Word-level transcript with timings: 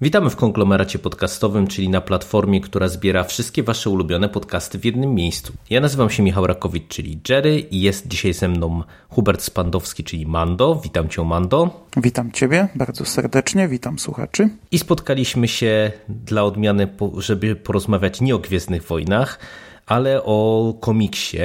Witamy 0.00 0.30
w 0.30 0.36
konglomeracie 0.36 0.98
podcastowym, 0.98 1.66
czyli 1.66 1.88
na 1.88 2.00
platformie, 2.00 2.60
która 2.60 2.88
zbiera 2.88 3.24
wszystkie 3.24 3.62
Wasze 3.62 3.90
ulubione 3.90 4.28
podcasty 4.28 4.78
w 4.78 4.84
jednym 4.84 5.14
miejscu. 5.14 5.52
Ja 5.70 5.80
nazywam 5.80 6.10
się 6.10 6.22
Michał 6.22 6.46
Rakowicz, 6.46 6.88
czyli 6.88 7.20
Jerry 7.28 7.60
i 7.60 7.80
jest 7.80 8.08
dzisiaj 8.08 8.32
ze 8.32 8.48
mną 8.48 8.82
Hubert 9.08 9.42
Spandowski, 9.42 10.04
czyli 10.04 10.26
Mando. 10.26 10.80
Witam 10.84 11.08
Cię, 11.08 11.24
Mando. 11.24 11.86
Witam 11.96 12.32
Ciebie 12.32 12.68
bardzo 12.74 13.04
serdecznie, 13.04 13.68
witam 13.68 13.98
słuchaczy. 13.98 14.48
I 14.70 14.78
spotkaliśmy 14.78 15.48
się 15.48 15.92
dla 16.08 16.44
odmiany, 16.44 16.88
żeby 17.16 17.56
porozmawiać 17.56 18.20
nie 18.20 18.34
o 18.34 18.38
Gwiezdnych 18.38 18.82
Wojnach, 18.82 19.38
ale 19.86 20.22
o 20.24 20.74
komiksie 20.80 21.38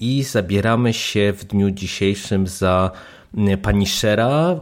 i 0.00 0.22
zabieramy 0.22 0.92
się 0.92 1.32
w 1.32 1.44
dniu 1.44 1.70
dzisiejszym 1.70 2.46
za 2.46 2.90
Punishera 3.62 4.56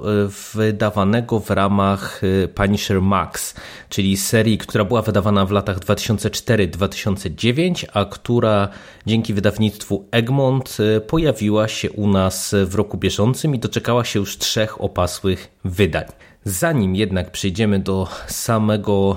wydawanego 0.55 1.41
w 1.41 1.51
ramach 1.51 2.21
Punisher 2.55 3.03
Max, 3.03 3.55
czyli 3.89 4.17
serii, 4.17 4.59
która 4.59 4.85
była 4.85 5.03
wydawana 5.03 5.47
w 5.47 5.51
latach 5.51 5.79
2004-2009, 5.79 7.85
a 7.93 8.05
która 8.05 8.69
dzięki 9.07 9.35
wydawnictwu 9.35 10.09
Egmont 10.11 10.77
pojawiła 11.07 11.69
się 11.69 11.91
u 11.91 12.09
nas 12.09 12.55
w 12.67 12.75
roku 12.75 12.99
bieżącym 12.99 13.55
i 13.55 13.59
doczekała 13.59 14.05
się 14.05 14.19
już 14.19 14.39
trzech 14.39 14.81
opasłych 14.81 15.51
wydań. 15.65 16.05
Zanim 16.45 16.97
jednak 16.97 17.31
przejdziemy 17.31 17.79
do 17.79 18.09
samego 18.27 19.17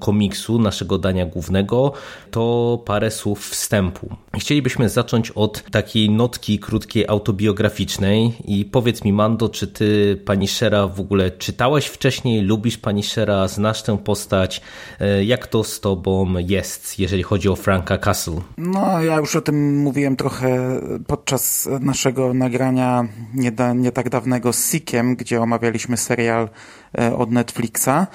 komiksu, 0.00 0.58
naszego 0.58 0.98
dania 0.98 1.26
głównego, 1.26 1.92
to 2.30 2.82
parę 2.84 3.10
słów 3.10 3.48
wstępu. 3.48 4.16
Chcielibyśmy 4.38 4.88
zacząć 4.88 5.30
od 5.30 5.70
takiej 5.70 6.10
notki 6.10 6.58
krótkiej 6.58 7.08
autobiograficznej 7.08 8.32
i 8.44 8.64
powiedz 8.64 9.04
mi 9.04 9.12
Mando, 9.12 9.48
czy 9.48 9.66
ty 9.66 10.20
Punishera 10.26 10.86
w 10.86 11.00
ogóle 11.00 11.30
czytałeś 11.30 11.86
wcześniej, 11.86 12.42
lubisz 12.42 12.78
Punishera, 12.78 13.48
znasz 13.48 13.82
tę 13.82 13.98
postać, 13.98 14.60
jak 15.24 15.46
to 15.46 15.64
z 15.64 15.80
tobą 15.80 16.34
jest, 16.38 16.98
jeżeli 16.98 17.22
chodzi 17.22 17.48
o 17.48 17.56
Franka 17.56 17.98
Castle? 17.98 18.40
No, 18.58 19.02
ja 19.02 19.16
już 19.16 19.36
o 19.36 19.40
tym 19.40 19.78
mówiłem 19.78 20.16
trochę 20.16 20.80
podczas 21.06 21.68
naszego 21.80 22.34
nagrania 22.34 23.08
nie, 23.34 23.52
da, 23.52 23.72
nie 23.72 23.92
tak 23.92 24.10
dawnego 24.10 24.52
z 24.52 24.70
Sikiem, 24.70 25.16
gdzie 25.16 25.42
omawialiśmy 25.42 25.96
serial 25.96 26.48
od 27.16 27.30
Netflixa. 27.30 28.06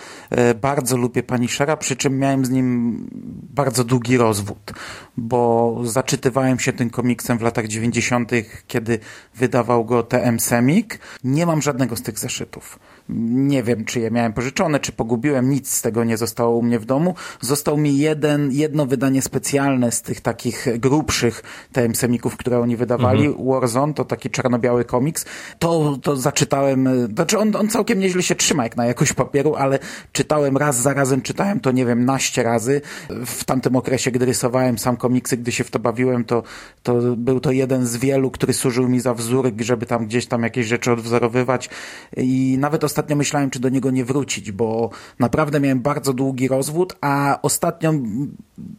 Bardzo 0.62 0.98
lubię 0.98 1.24
Punishera, 1.24 1.78
przy 1.78 1.96
czym 1.96 2.20
miałem 2.20 2.46
z 2.46 2.50
nim 2.50 3.08
bardzo 3.54 3.84
długi 3.84 4.18
rozwód, 4.18 4.72
bo 5.18 5.76
zaczytywałem 5.84 6.60
się 6.60 6.74
tym 6.74 6.90
komiksem 6.90 7.38
w 7.38 7.42
latach 7.42 7.68
90., 7.68 8.32
kiedy 8.68 9.00
wydawał 9.36 9.86
go 9.86 10.04
TM 10.04 10.40
Semik. 10.40 11.00
Nie 11.24 11.46
mam 11.46 11.62
żadnego 11.62 11.96
z 11.96 12.02
tych 12.02 12.20
zeszytów. 12.20 12.80
Nie 13.10 13.64
wiem, 13.64 13.86
czy 13.86 14.00
je 14.00 14.12
miałem 14.12 14.34
pożyczone, 14.34 14.80
czy 14.80 14.92
pogubiłem, 14.92 15.50
nic 15.50 15.70
z 15.70 15.82
tego 15.82 16.04
nie 16.04 16.18
zostało 16.18 16.58
u 16.58 16.62
mnie 16.62 16.80
w 16.80 16.86
domu. 16.86 17.16
Został 17.42 17.78
mi 17.78 17.98
jeden, 17.98 18.52
jedno 18.52 18.86
wydanie 18.86 19.22
specjalne 19.22 19.92
z 19.92 20.02
tych 20.02 20.22
takich 20.22 20.68
grubszych 20.80 21.44
TM 21.72 21.96
Semików, 21.96 22.38
które 22.38 22.60
oni 22.60 22.76
wydawali. 22.78 23.26
Mhm. 23.26 23.48
Warzone 23.48 23.94
to 23.94 24.06
taki 24.06 24.30
czarno-biały 24.30 24.86
komiks. 24.86 25.26
To, 25.60 25.98
to 26.02 26.16
zaczytałem, 26.16 27.08
znaczy 27.14 27.40
on, 27.40 27.56
on 27.56 27.68
całkiem 27.70 28.00
nieźle 28.00 28.24
się 28.24 28.36
trzyma 28.36 28.64
jak 28.64 28.78
na 28.78 28.86
jakość 28.86 29.14
papieru, 29.14 29.56
ale 29.56 29.80
czytałem 30.12 30.58
raz 30.58 30.82
za 30.82 30.94
razem, 30.94 31.22
czytałem 31.22 31.60
to 31.60 31.72
nie 31.72 31.86
wiem, 31.86 32.06
naście 32.06 32.44
razy. 32.44 32.82
W 33.26 33.44
tamtym 33.44 33.76
okresie, 33.76 34.12
gdy 34.12 34.26
rysowałem 34.26 34.78
sam 34.78 34.98
komiksy, 34.98 35.38
gdy 35.38 35.52
się 35.52 35.64
w 35.64 35.72
to 35.72 35.80
bawiłem, 35.80 36.26
to, 36.26 36.44
to 36.84 36.94
był 37.18 37.40
to 37.40 37.52
jeden 37.52 37.86
z 37.86 37.98
wielu, 37.98 38.32
który 38.32 38.54
służył 38.54 38.90
mi 38.90 39.00
za 39.00 39.14
wzór, 39.14 39.52
żeby 39.60 39.86
tam 39.86 40.06
gdzieś 40.06 40.26
tam 40.26 40.44
jakieś 40.44 40.68
rzeczy 40.68 40.92
odwzorowywać 40.92 41.70
i 42.18 42.58
nawet 42.60 42.84
ostatnio 42.84 42.99
myślałem, 43.16 43.50
czy 43.50 43.60
do 43.60 43.70
niego 43.70 43.92
nie 43.92 44.06
wrócić, 44.06 44.52
bo 44.52 44.90
naprawdę 45.20 45.60
miałem 45.60 45.82
bardzo 45.82 46.14
długi 46.14 46.48
rozwód, 46.48 46.96
a 47.02 47.40
ostatnio 47.42 47.94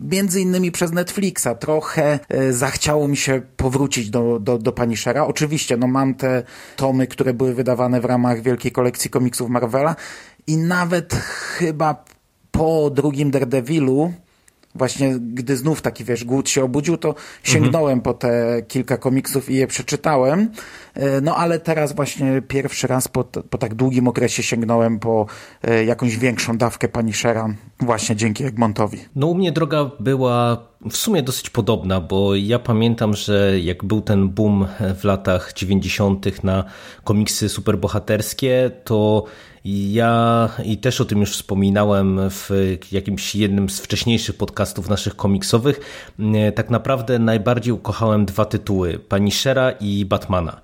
między 0.00 0.41
innymi 0.41 0.72
przez 0.72 0.92
Netflixa 0.92 1.48
trochę 1.60 2.19
zachciało 2.50 3.09
mi 3.09 3.16
się 3.16 3.42
powrócić 3.56 4.10
do, 4.10 4.38
do, 4.41 4.59
do 4.59 4.72
Punishera. 4.72 5.26
Oczywiście, 5.26 5.76
no 5.76 5.86
mam 5.86 6.14
te 6.14 6.42
tomy, 6.76 7.06
które 7.06 7.34
były 7.34 7.54
wydawane 7.54 8.00
w 8.00 8.04
ramach 8.04 8.42
wielkiej 8.42 8.72
kolekcji 8.72 9.10
komiksów 9.10 9.50
Marvela 9.50 9.97
i 10.47 10.56
nawet 10.56 11.14
chyba 11.59 12.04
po 12.50 12.91
drugim 12.91 13.30
Daredevilu 13.30 14.12
właśnie 14.75 15.19
gdy 15.19 15.56
znów 15.56 15.82
taki, 15.82 16.04
wiesz, 16.04 16.25
głód 16.25 16.48
się 16.48 16.64
obudził, 16.64 16.97
to 16.97 17.14
sięgnąłem 17.42 17.98
mhm. 17.98 18.00
po 18.00 18.14
te 18.14 18.62
kilka 18.69 18.97
komiksów 18.97 19.50
i 19.50 19.54
je 19.54 19.66
przeczytałem. 19.66 20.50
No 21.22 21.36
ale 21.36 21.58
teraz 21.58 21.92
właśnie 21.92 22.42
pierwszy 22.48 22.86
raz 22.86 23.09
po, 23.09 23.25
po 23.25 23.59
tak 23.59 23.75
długim 23.75 24.09
okresie 24.09 24.42
sięgnąłem 24.42 24.98
po 24.98 25.26
jakąś 25.86 26.16
większą 26.16 26.59
dawkę 26.59 26.88
Punishera 26.88 27.54
właśnie 27.80 28.16
dzięki 28.16 28.44
Egmontowi. 28.44 28.98
No 29.16 29.26
u 29.26 29.34
mnie 29.34 29.53
droga 29.53 29.91
była 30.00 30.70
w 30.91 30.97
sumie 30.97 31.22
dosyć 31.22 31.50
podobna, 31.50 32.00
bo 32.00 32.34
ja 32.34 32.59
pamiętam, 32.59 33.14
że 33.14 33.60
jak 33.60 33.84
był 33.84 34.00
ten 34.00 34.28
boom 34.28 34.66
w 35.00 35.04
latach 35.04 35.53
90. 35.53 36.44
na 36.44 36.64
komiksy 37.04 37.48
superbohaterskie, 37.48 38.70
to 38.84 39.25
ja 39.65 40.48
i 40.65 40.78
też 40.78 41.00
o 41.00 41.04
tym 41.04 41.21
już 41.21 41.32
wspominałem 41.32 42.31
w 42.31 42.50
jakimś 42.93 43.34
jednym 43.34 43.71
z 43.71 43.81
wcześniejszych 43.81 44.37
podcastów 44.37 44.88
naszych 44.88 45.16
komiksowych. 45.16 45.81
Tak 46.54 46.71
naprawdę 46.71 47.19
najbardziej 47.19 47.72
ukochałem 47.72 48.26
dwa 48.26 48.44
tytuły: 48.44 48.98
Punishera 48.98 49.71
i 49.71 50.04
Batmana. 50.04 50.60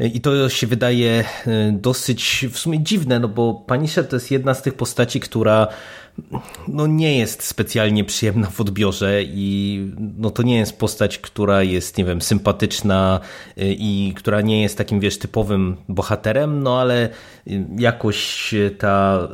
I 0.00 0.20
to 0.20 0.48
się 0.48 0.66
wydaje 0.66 1.24
dosyć 1.72 2.46
w 2.52 2.58
sumie 2.58 2.82
dziwne, 2.82 3.20
no 3.20 3.28
bo 3.28 3.54
Punisher 3.54 4.08
to 4.08 4.16
jest 4.16 4.30
jedna 4.30 4.54
z 4.54 4.62
tych 4.62 4.74
postaci, 4.74 5.20
która 5.20 5.66
no 6.68 6.86
nie 6.86 7.18
jest 7.18 7.42
specjalnie 7.42 8.04
przyjemna 8.04 8.50
w 8.50 8.60
odbiorze 8.60 9.22
i 9.22 9.92
no 10.18 10.30
to 10.30 10.42
nie 10.42 10.56
jest 10.56 10.78
postać, 10.78 11.18
która 11.18 11.62
jest, 11.62 11.98
nie 11.98 12.04
wiem, 12.04 12.22
sympatyczna 12.22 13.20
i 13.56 14.12
która 14.16 14.40
nie 14.40 14.62
jest 14.62 14.78
takim, 14.78 15.00
wiesz, 15.00 15.18
typowym 15.18 15.76
bohaterem, 15.88 16.62
no 16.62 16.80
ale 16.80 17.08
jakoś 17.78 18.54
ta, 18.78 19.28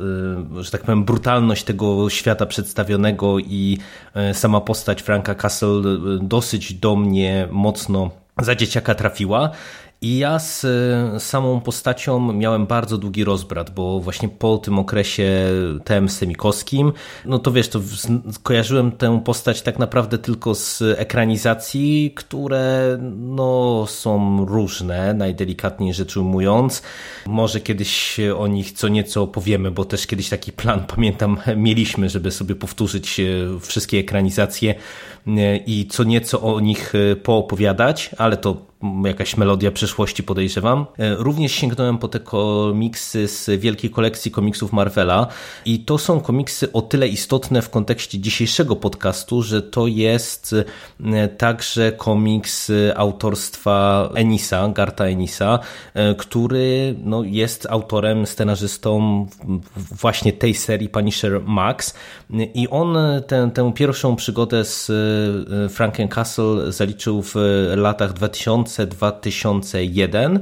że 0.59 0.71
tak 0.71 0.81
powiem, 0.81 1.03
brutalność 1.03 1.63
tego 1.63 2.09
świata 2.09 2.45
przedstawionego 2.45 3.39
i 3.39 3.77
sama 4.33 4.61
postać 4.61 5.01
Franka 5.01 5.35
Castle 5.35 5.81
dosyć 6.21 6.73
do 6.73 6.95
mnie 6.95 7.47
mocno 7.51 8.11
za 8.41 8.55
dzieciaka 8.55 8.95
trafiła. 8.95 9.51
I 10.01 10.17
ja 10.17 10.39
z 10.39 10.65
samą 11.23 11.61
postacią 11.61 12.33
miałem 12.33 12.65
bardzo 12.65 12.97
długi 12.97 13.23
rozbrat, 13.23 13.69
bo 13.69 13.99
właśnie 13.99 14.29
po 14.29 14.57
tym 14.57 14.79
okresie 14.79 15.47
TM 15.85 16.09
Semikowskim, 16.09 16.91
no 17.25 17.39
to 17.39 17.51
wiesz, 17.51 17.69
to 17.69 17.79
kojarzyłem 18.43 18.91
tę 18.91 19.21
postać 19.25 19.61
tak 19.61 19.79
naprawdę 19.79 20.17
tylko 20.17 20.55
z 20.55 20.81
ekranizacji, 20.81 22.11
które 22.15 22.97
no 23.17 23.85
są 23.87 24.45
różne, 24.45 25.13
najdelikatniej 25.13 25.93
rzecz 25.93 26.17
ujmując. 26.17 26.81
Może 27.25 27.61
kiedyś 27.61 28.19
o 28.37 28.47
nich 28.47 28.71
co 28.71 28.87
nieco 28.87 29.23
opowiemy, 29.23 29.71
bo 29.71 29.85
też 29.85 30.07
kiedyś 30.07 30.29
taki 30.29 30.51
plan, 30.51 30.83
pamiętam, 30.95 31.37
mieliśmy, 31.55 32.09
żeby 32.09 32.31
sobie 32.31 32.55
powtórzyć 32.55 33.21
wszystkie 33.61 33.97
ekranizacje 33.97 34.75
i 35.65 35.87
co 35.89 36.03
nieco 36.03 36.41
o 36.41 36.59
nich 36.59 36.93
poopowiadać, 37.23 38.09
ale 38.17 38.37
to 38.37 38.74
jakaś 39.05 39.37
melodia 39.37 39.71
przeszłości 39.71 40.23
podejrzewam. 40.23 40.85
Również 41.17 41.51
sięgnąłem 41.51 41.97
po 41.97 42.07
te 42.07 42.19
komiksy 42.19 43.27
z 43.27 43.49
wielkiej 43.59 43.89
kolekcji 43.89 44.31
komiksów 44.31 44.73
Marvela 44.73 45.27
i 45.65 45.79
to 45.79 45.97
są 45.97 46.19
komiksy 46.19 46.71
o 46.71 46.81
tyle 46.81 47.07
istotne 47.07 47.61
w 47.61 47.69
kontekście 47.69 48.19
dzisiejszego 48.19 48.75
podcastu, 48.75 49.41
że 49.41 49.61
to 49.61 49.87
jest 49.87 50.55
także 51.37 51.91
komiks 51.91 52.71
autorstwa 52.95 54.09
Enisa, 54.15 54.69
Garta 54.69 55.05
Enisa, 55.05 55.59
który 56.17 56.95
no, 57.03 57.23
jest 57.23 57.67
autorem, 57.69 58.27
scenarzystą 58.27 59.25
właśnie 59.75 60.33
tej 60.33 60.53
serii 60.53 60.89
Punisher 60.89 61.41
Max 61.45 61.93
i 62.53 62.69
on 62.69 62.97
tę, 63.27 63.51
tę 63.53 63.73
pierwszą 63.73 64.15
przygodę 64.15 64.65
z 64.65 64.91
Franken 65.73 66.07
Castle 66.07 66.71
zaliczył 66.71 67.21
w 67.21 67.35
latach 67.75 68.13
2000 68.13 68.64
2000-2001 68.65 70.39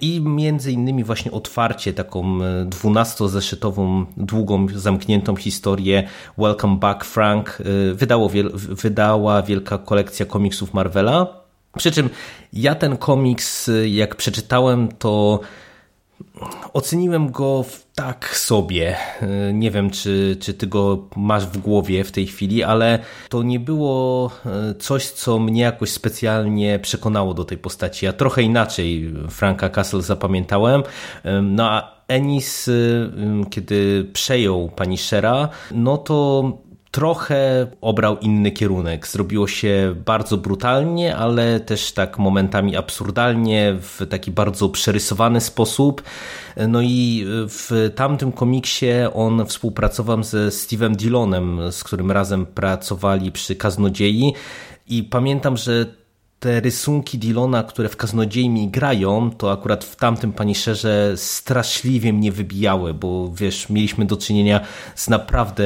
i 0.00 0.20
między 0.20 0.72
innymi 0.72 1.04
właśnie 1.04 1.30
otwarcie 1.30 1.92
taką 1.92 2.38
12-zeszytową, 2.64 4.04
długą, 4.16 4.66
zamkniętą 4.74 5.36
historię 5.36 6.08
Welcome 6.38 6.76
Back 6.76 7.04
Frank 7.04 7.58
wydało, 7.94 8.30
wydała 8.82 9.42
wielka 9.42 9.78
kolekcja 9.78 10.26
komiksów 10.26 10.74
Marvela. 10.74 11.26
Przy 11.78 11.90
czym 11.92 12.10
ja 12.52 12.74
ten 12.74 12.96
komiks, 12.96 13.70
jak 13.86 14.16
przeczytałem, 14.16 14.88
to 14.98 15.40
Oceniłem 16.72 17.30
go 17.30 17.64
tak 17.94 18.36
sobie. 18.36 18.96
Nie 19.52 19.70
wiem, 19.70 19.90
czy, 19.90 20.36
czy 20.40 20.54
ty 20.54 20.66
go 20.66 21.08
masz 21.16 21.46
w 21.46 21.58
głowie 21.58 22.04
w 22.04 22.12
tej 22.12 22.26
chwili, 22.26 22.62
ale 22.62 22.98
to 23.28 23.42
nie 23.42 23.60
było 23.60 24.30
e, 24.46 24.74
coś, 24.74 25.10
co 25.10 25.38
mnie 25.38 25.62
jakoś 25.62 25.90
specjalnie 25.90 26.78
przekonało 26.78 27.34
do 27.34 27.44
tej 27.44 27.58
postaci. 27.58 28.06
Ja 28.06 28.12
trochę 28.12 28.42
inaczej 28.42 29.14
Franka 29.30 29.68
Castle 29.68 30.02
zapamiętałem. 30.02 30.82
No 31.42 31.70
a 31.70 32.00
Ennis, 32.08 32.68
e, 32.68 32.72
kiedy 33.50 34.06
przejął 34.12 34.68
pani 34.68 34.98
Shera, 34.98 35.48
no 35.72 35.98
to 35.98 36.42
trochę 36.90 37.66
obrał 37.80 38.18
inny 38.18 38.50
kierunek. 38.50 39.08
Zrobiło 39.08 39.48
się 39.48 39.94
bardzo 40.06 40.36
brutalnie, 40.36 41.16
ale 41.16 41.60
też 41.60 41.92
tak 41.92 42.18
momentami 42.18 42.76
absurdalnie, 42.76 43.76
w 43.80 44.06
taki 44.06 44.30
bardzo 44.30 44.68
przerysowany 44.68 45.40
sposób. 45.40 46.02
No 46.68 46.80
i 46.82 47.24
w 47.26 47.92
tamtym 47.94 48.32
komiksie 48.32 48.90
on 49.14 49.46
współpracował 49.46 50.22
ze 50.22 50.48
Steve'em 50.48 50.96
Dillonem, 50.96 51.60
z 51.72 51.84
którym 51.84 52.10
razem 52.10 52.46
pracowali 52.46 53.32
przy 53.32 53.56
Kaznodziei. 53.56 54.32
I 54.86 55.02
pamiętam, 55.02 55.56
że 55.56 55.86
te 56.40 56.60
rysunki 56.60 57.18
Dillona, 57.18 57.62
które 57.62 57.88
w 57.88 57.96
Kaznodziei 57.96 58.50
mi 58.50 58.68
grają, 58.68 59.30
to 59.30 59.52
akurat 59.52 59.84
w 59.84 59.96
tamtym 59.96 60.32
Punisherze 60.32 61.12
straszliwie 61.16 62.12
mnie 62.12 62.32
wybijały, 62.32 62.94
bo 62.94 63.30
wiesz, 63.34 63.68
mieliśmy 63.68 64.04
do 64.04 64.16
czynienia 64.16 64.60
z 64.94 65.08
naprawdę 65.08 65.64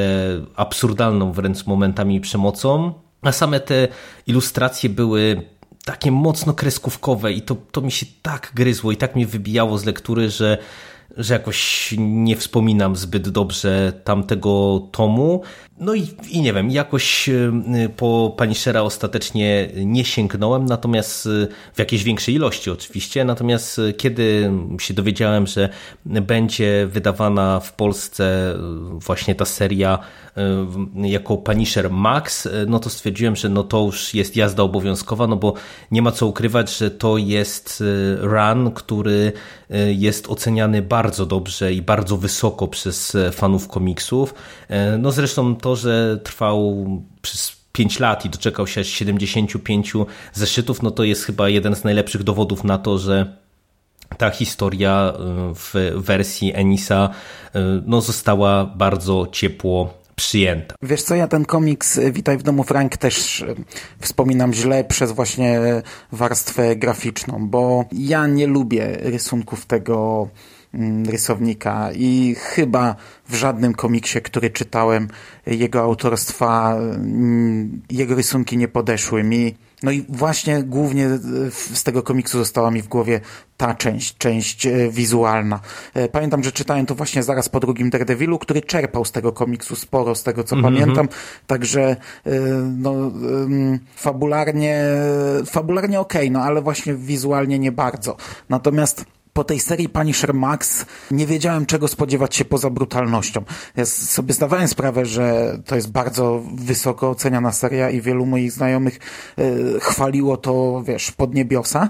absurdalną 0.57 1.33
wręcz 1.33 1.67
momentami 1.67 2.21
przemocą, 2.21 2.93
a 3.23 3.33
same 3.33 3.61
te 3.61 3.89
ilustracje 4.27 4.91
były 4.91 5.43
takie 5.85 6.13
mocno 6.13 6.55
kreskówkowe 6.55 7.33
i 7.33 7.43
to, 7.43 7.57
to 7.73 7.81
mi 7.81 7.93
się 7.93 8.07
tak 8.23 8.53
gryzło 8.55 8.93
i 8.93 8.97
tak 8.97 9.17
mnie 9.17 9.27
wybijało 9.27 9.79
z 9.79 9.85
lektury, 9.85 10.31
że 10.31 10.59
że 11.17 11.35
jakoś 11.35 11.95
nie 11.99 12.37
wspominam 12.37 12.97
zbyt 12.97 13.29
dobrze 13.29 13.93
tamtego 14.05 14.83
tomu. 14.93 15.43
No 15.79 15.95
i, 15.95 16.09
i 16.31 16.41
nie 16.41 16.53
wiem, 16.53 16.71
jakoś 16.71 17.29
y, 17.29 17.53
po 17.97 18.35
Punishera 18.39 18.83
ostatecznie 18.83 19.69
nie 19.77 20.05
sięgnąłem, 20.05 20.65
natomiast 20.65 21.27
y, 21.27 21.49
w 21.75 21.79
jakiejś 21.79 22.05
większej 22.05 22.35
ilości 22.35 22.71
oczywiście, 22.71 23.25
natomiast 23.25 23.79
y, 23.79 23.93
kiedy 23.93 24.51
się 24.79 24.95
dowiedziałem, 24.95 25.47
że 25.47 25.69
będzie 26.07 26.87
wydawana 26.91 27.61
w 27.61 27.73
Polsce 27.73 28.55
właśnie 28.93 29.35
ta 29.35 29.45
seria 29.45 29.99
jako 30.95 31.37
Punisher 31.37 31.91
Max, 31.91 32.49
no 32.67 32.79
to 32.79 32.91
stwierdziłem, 32.91 33.37
że 33.37 33.49
no 33.49 33.63
to 33.63 33.85
już 33.85 34.15
jest 34.15 34.37
jazda 34.37 34.63
obowiązkowa, 34.63 35.27
no 35.27 35.37
bo 35.37 35.55
nie 35.91 36.03
ma 36.03 36.13
co 36.13 36.27
ukrywać, 36.27 36.77
że 36.77 36.91
to 36.91 37.19
jest 37.19 37.83
run, 38.19 38.71
który 38.71 39.33
jest 39.97 40.29
oceniany 40.29 40.83
bardzo 40.83 41.27
dobrze 41.27 41.73
i 41.73 41.83
bardzo 41.83 42.17
wysoko 42.17 42.69
przez 42.69 43.17
fanów 43.33 43.69
komiksów. 43.69 44.35
No 44.99 45.13
zresztą 45.13 45.57
to, 45.57 45.77
że 45.77 46.19
trwał 46.25 46.87
przez 47.23 47.57
5 47.73 48.01
lat 48.01 48.25
i 48.25 48.31
doczekał 48.31 48.67
się 48.67 48.85
75 48.85 49.93
zeszytów, 50.33 50.83
no 50.83 50.91
to 50.91 51.05
jest 51.05 51.25
chyba 51.25 51.49
jeden 51.49 51.77
z 51.77 51.85
najlepszych 51.85 52.23
dowodów 52.23 52.65
na 52.65 52.79
to, 52.79 52.99
że 52.99 53.37
ta 54.19 54.31
historia 54.31 55.13
w 55.55 55.93
wersji 55.97 56.53
Enisa 56.55 57.11
no, 57.87 58.01
została 58.01 58.65
bardzo 58.65 59.27
ciepło 59.33 60.04
przyjęta. 60.17 60.75
Wiesz 60.83 61.03
co, 61.03 61.15
ja 61.15 61.29
ten 61.29 61.45
komiks 61.45 61.97
y, 61.97 62.13
Witaj 62.13 62.39
w 62.39 62.43
domu 62.43 62.65
Frank 62.65 62.97
też 62.97 63.45
wspominam 64.01 64.55
źle 64.55 64.85
przez 64.85 65.13
właśnie 65.13 65.61
warstwę 66.13 66.77
graficzną, 66.77 67.49
bo 67.49 67.85
ja 67.93 68.27
nie 68.27 68.47
lubię 68.47 68.87
rysunków 69.01 69.67
tego 69.67 70.29
Mm, 70.75 71.05
rysownika 71.05 71.91
i 71.95 72.35
chyba 72.39 72.97
w 73.29 73.35
żadnym 73.35 73.75
komiksie, 73.75 74.21
który 74.21 74.51
czytałem, 74.51 75.09
jego 75.47 75.81
autorstwa, 75.81 76.75
mm, 76.77 77.83
jego 77.91 78.15
rysunki 78.15 78.57
nie 78.57 78.69
podeszły 78.69 79.25
mi. 79.25 79.55
No 79.85 79.91
i 79.91 80.05
właśnie 80.09 80.63
głównie 80.63 81.09
z 81.75 81.83
tego 81.83 82.03
komiksu 82.03 82.39
została 82.39 82.71
mi 82.71 82.83
w 82.83 82.89
głowie 82.89 83.21
ta 83.57 83.75
część, 83.75 84.17
część 84.19 84.67
e, 84.67 84.91
wizualna. 84.91 85.61
E, 85.95 86.09
pamiętam, 86.09 86.45
że 86.45 86.53
czytałem 86.53 86.87
to 86.87 86.95
właśnie 86.95 87.23
zaraz 87.23 87.49
po 87.49 87.61
drugim 87.61 87.91
Daredevilu, 87.91 88.39
który 88.39 88.63
czerpał 88.63 89.05
z 89.05 89.13
tego 89.13 89.33
komiksu 89.33 89.77
sporo, 89.77 90.15
z 90.15 90.23
tego 90.23 90.45
co 90.45 90.57
mm 90.57 90.65
-hmm. 90.65 90.79
pamiętam, 90.79 91.09
także 91.47 91.97
e, 92.27 92.31
no, 92.79 92.95
fabularnie, 93.97 94.85
fabularnie 95.47 96.01
okej, 96.01 96.23
okay, 96.23 96.31
no 96.31 96.41
ale 96.41 96.63
właśnie 96.63 96.95
wizualnie 96.95 97.59
nie 97.59 97.73
bardzo. 97.73 98.17
Natomiast 98.49 99.05
po 99.35 99.45
tej 99.45 99.61
serii 99.61 99.89
Punisher 99.89 100.35
Max 100.35 100.87
nie 101.11 101.27
wiedziałem, 101.27 101.67
czego 101.67 101.89
spodziewać 101.89 102.37
się 102.37 102.45
poza 102.45 102.71
brutalnością. 102.71 103.43
Ja 103.77 103.87
sobie 103.87 104.35
zdawałem 104.35 104.69
sprawę, 104.69 105.07
że 105.07 105.57
to 105.67 105.77
jest 105.77 105.91
bardzo 105.91 106.43
wysoko 106.55 107.11
oceniana 107.11 107.53
seria 107.53 107.91
i 107.91 108.01
wielu 108.01 108.27
moich 108.27 108.53
znajomych 108.53 108.99
y, 109.39 109.81
chwaliło 109.81 110.37
to, 110.37 110.83
wiesz, 110.87 111.13
pod 111.13 111.35
niebiosa, 111.35 111.89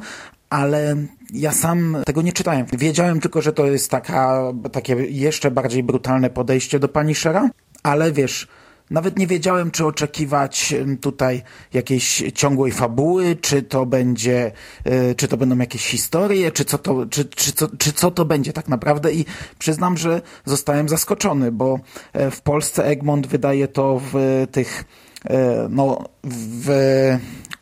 ale 0.50 0.96
ja 1.32 1.52
sam 1.52 1.96
tego 2.06 2.22
nie 2.22 2.32
czytałem. 2.32 2.66
Wiedziałem 2.72 3.20
tylko, 3.20 3.42
że 3.42 3.52
to 3.52 3.66
jest 3.66 3.90
taka, 3.90 4.42
takie 4.72 4.94
jeszcze 4.94 5.50
bardziej 5.50 5.82
brutalne 5.82 6.30
podejście 6.30 6.78
do 6.78 6.88
Punishera, 6.88 7.50
ale 7.82 8.12
wiesz, 8.12 8.48
nawet 8.90 9.18
nie 9.18 9.26
wiedziałem, 9.26 9.70
czy 9.70 9.86
oczekiwać 9.86 10.74
tutaj 11.00 11.42
jakiejś 11.72 12.22
ciągłej 12.34 12.72
fabuły, 12.72 13.36
czy 13.36 13.62
to 13.62 13.86
będzie, 13.86 14.52
e, 14.84 15.14
czy 15.14 15.28
to 15.28 15.36
będą 15.36 15.58
jakieś 15.58 15.86
historie, 15.86 16.52
czy 16.52 16.64
co 16.64 16.78
to, 16.78 17.06
czy, 17.06 17.24
czy, 17.24 17.52
co, 17.52 17.68
czy 17.78 17.92
co 17.92 18.10
to 18.10 18.24
będzie 18.24 18.52
tak 18.52 18.68
naprawdę. 18.68 19.12
I 19.12 19.24
przyznam, 19.58 19.96
że 19.96 20.22
zostałem 20.44 20.88
zaskoczony, 20.88 21.52
bo 21.52 21.80
e, 22.12 22.30
w 22.30 22.40
Polsce 22.40 22.84
Egmont 22.84 23.26
wydaje 23.26 23.68
to 23.68 24.00
w 24.12 24.46
tych 24.50 24.84
e, 25.24 25.66
no, 25.70 26.04
w 26.24 26.70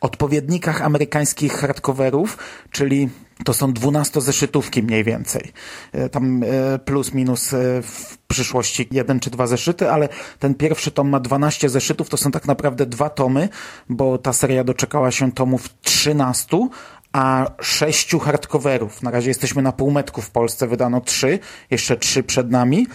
odpowiednikach 0.01 0.81
amerykańskich 0.81 1.53
hardcoverów, 1.53 2.37
czyli 2.71 3.09
to 3.45 3.53
są 3.53 3.71
12-zeszytówki 3.71 4.83
mniej 4.83 5.03
więcej. 5.03 5.51
E, 5.91 6.09
tam 6.09 6.43
e, 6.43 6.79
plus 6.79 7.13
minus 7.13 7.53
e, 7.53 7.57
w 7.81 8.17
przyszłości 8.27 8.87
jeden 8.91 9.19
czy 9.19 9.29
dwa 9.29 9.47
zeszyty, 9.47 9.91
ale 9.91 10.09
ten 10.39 10.55
pierwszy 10.55 10.91
tom 10.91 11.09
ma 11.09 11.19
12 11.19 11.69
zeszytów, 11.69 12.09
to 12.09 12.17
są 12.17 12.31
tak 12.31 12.45
naprawdę 12.45 12.85
dwa 12.85 13.09
tomy, 13.09 13.49
bo 13.89 14.17
ta 14.17 14.33
seria 14.33 14.63
doczekała 14.63 15.11
się 15.11 15.31
tomów 15.31 15.69
13, 15.81 16.67
a 17.13 17.51
sześciu 17.61 18.19
hardcoverów. 18.19 19.01
Na 19.01 19.11
razie 19.11 19.29
jesteśmy 19.29 19.61
na 19.61 19.71
półmetku 19.71 20.21
w 20.21 20.31
Polsce, 20.31 20.67
wydano 20.67 21.01
trzy, 21.01 21.39
jeszcze 21.71 21.97
trzy 21.97 22.23
przed 22.23 22.51
nami 22.51 22.87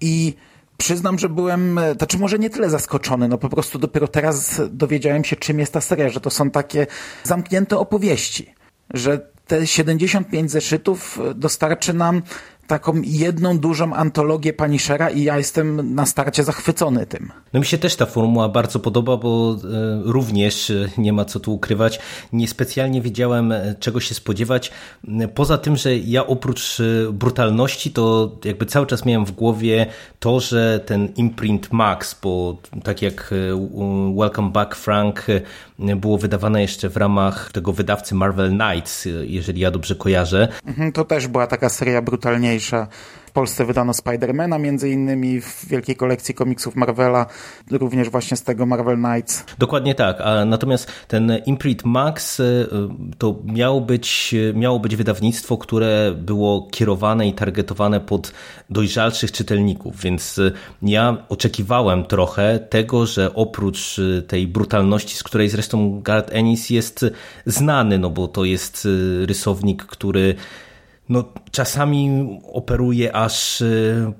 i 0.00 0.34
Przyznam, 0.78 1.18
że 1.18 1.28
byłem, 1.28 1.80
znaczy 1.96 2.18
może 2.18 2.38
nie 2.38 2.50
tyle 2.50 2.70
zaskoczony, 2.70 3.28
no 3.28 3.38
po 3.38 3.48
prostu 3.48 3.78
dopiero 3.78 4.08
teraz 4.08 4.60
dowiedziałem 4.70 5.24
się, 5.24 5.36
czym 5.36 5.58
jest 5.58 5.72
ta 5.72 5.80
seria, 5.80 6.08
że 6.08 6.20
to 6.20 6.30
są 6.30 6.50
takie 6.50 6.86
zamknięte 7.24 7.78
opowieści, 7.78 8.54
że 8.94 9.35
te 9.46 9.66
75 9.66 10.50
zeszytów 10.50 11.18
dostarczy 11.34 11.92
nam 11.92 12.22
taką 12.66 12.92
jedną 13.04 13.58
dużą 13.58 13.94
antologię 13.94 14.52
Punishera 14.52 15.10
i 15.10 15.22
ja 15.22 15.38
jestem 15.38 15.94
na 15.94 16.06
starcie 16.06 16.44
zachwycony 16.44 17.06
tym. 17.06 17.32
No 17.52 17.60
mi 17.60 17.66
się 17.66 17.78
też 17.78 17.96
ta 17.96 18.06
formuła 18.06 18.48
bardzo 18.48 18.78
podoba, 18.78 19.16
bo 19.16 19.56
e, 19.56 20.00
również 20.04 20.70
e, 20.70 20.88
nie 20.98 21.12
ma 21.12 21.24
co 21.24 21.40
tu 21.40 21.54
ukrywać, 21.54 21.98
niespecjalnie 22.32 23.02
wiedziałem 23.02 23.52
e, 23.52 23.74
czego 23.80 24.00
się 24.00 24.14
spodziewać. 24.14 24.72
Poza 25.34 25.58
tym, 25.58 25.76
że 25.76 25.96
ja 25.96 26.26
oprócz 26.26 26.78
brutalności 27.12 27.90
to 27.90 28.36
jakby 28.44 28.66
cały 28.66 28.86
czas 28.86 29.04
miałem 29.04 29.26
w 29.26 29.32
głowie 29.32 29.86
to, 30.18 30.40
że 30.40 30.80
ten 30.86 31.08
imprint 31.16 31.72
Max, 31.72 32.16
bo 32.22 32.56
tak 32.84 33.02
jak 33.02 33.34
Welcome 34.16 34.50
Back 34.50 34.74
Frank 34.74 35.26
było 35.78 36.18
wydawane 36.18 36.62
jeszcze 36.62 36.88
w 36.88 36.96
ramach 36.96 37.52
tego 37.52 37.72
wydawcy 37.72 38.14
Marvel 38.14 38.50
Knights, 38.50 39.08
jeżeli 39.22 39.60
ja 39.60 39.70
dobrze 39.70 39.94
kojarzę. 39.94 40.48
Mhm, 40.66 40.92
to 40.92 41.04
też 41.04 41.26
była 41.26 41.46
taka 41.46 41.68
seria 41.68 42.02
brutalniejsza 42.02 42.55
najważniejsza 42.56 42.88
Polsce 43.36 43.64
wydano 43.64 43.94
Spidermana 43.94 44.58
między 44.58 44.90
innymi 44.90 45.40
w 45.40 45.68
wielkiej 45.68 45.96
kolekcji 45.96 46.34
komiksów 46.34 46.76
Marvela, 46.76 47.26
również 47.70 48.10
właśnie 48.10 48.36
z 48.36 48.42
tego 48.42 48.66
Marvel 48.66 48.96
Knights. 48.96 49.44
Dokładnie 49.58 49.94
tak, 49.94 50.20
a 50.20 50.44
natomiast 50.44 50.92
ten 51.08 51.32
Imprint 51.46 51.84
Max 51.84 52.40
y, 52.40 52.68
to 53.18 53.36
miało 53.44 53.80
być, 53.80 54.34
miało 54.54 54.80
być 54.80 54.96
wydawnictwo, 54.96 55.58
które 55.58 56.14
było 56.18 56.68
kierowane 56.70 57.28
i 57.28 57.32
targetowane 57.32 58.00
pod 58.00 58.32
dojrzalszych 58.70 59.32
czytelników, 59.32 60.00
więc 60.00 60.38
y, 60.38 60.52
ja 60.82 61.16
oczekiwałem 61.28 62.04
trochę 62.04 62.58
tego, 62.58 63.06
że 63.06 63.34
oprócz 63.34 63.98
y, 63.98 64.24
tej 64.28 64.46
brutalności, 64.46 65.16
z 65.16 65.22
której 65.22 65.48
zresztą 65.48 66.00
Garth 66.02 66.28
Ennis 66.32 66.70
jest 66.70 67.04
znany, 67.46 67.98
no 67.98 68.10
bo 68.10 68.28
to 68.28 68.44
jest 68.44 68.88
rysownik, 69.26 69.82
który 69.82 70.34
no, 71.08 71.24
czasami 71.50 72.26
operuje 72.52 73.16
aż 73.16 73.60
y, 73.60 74.12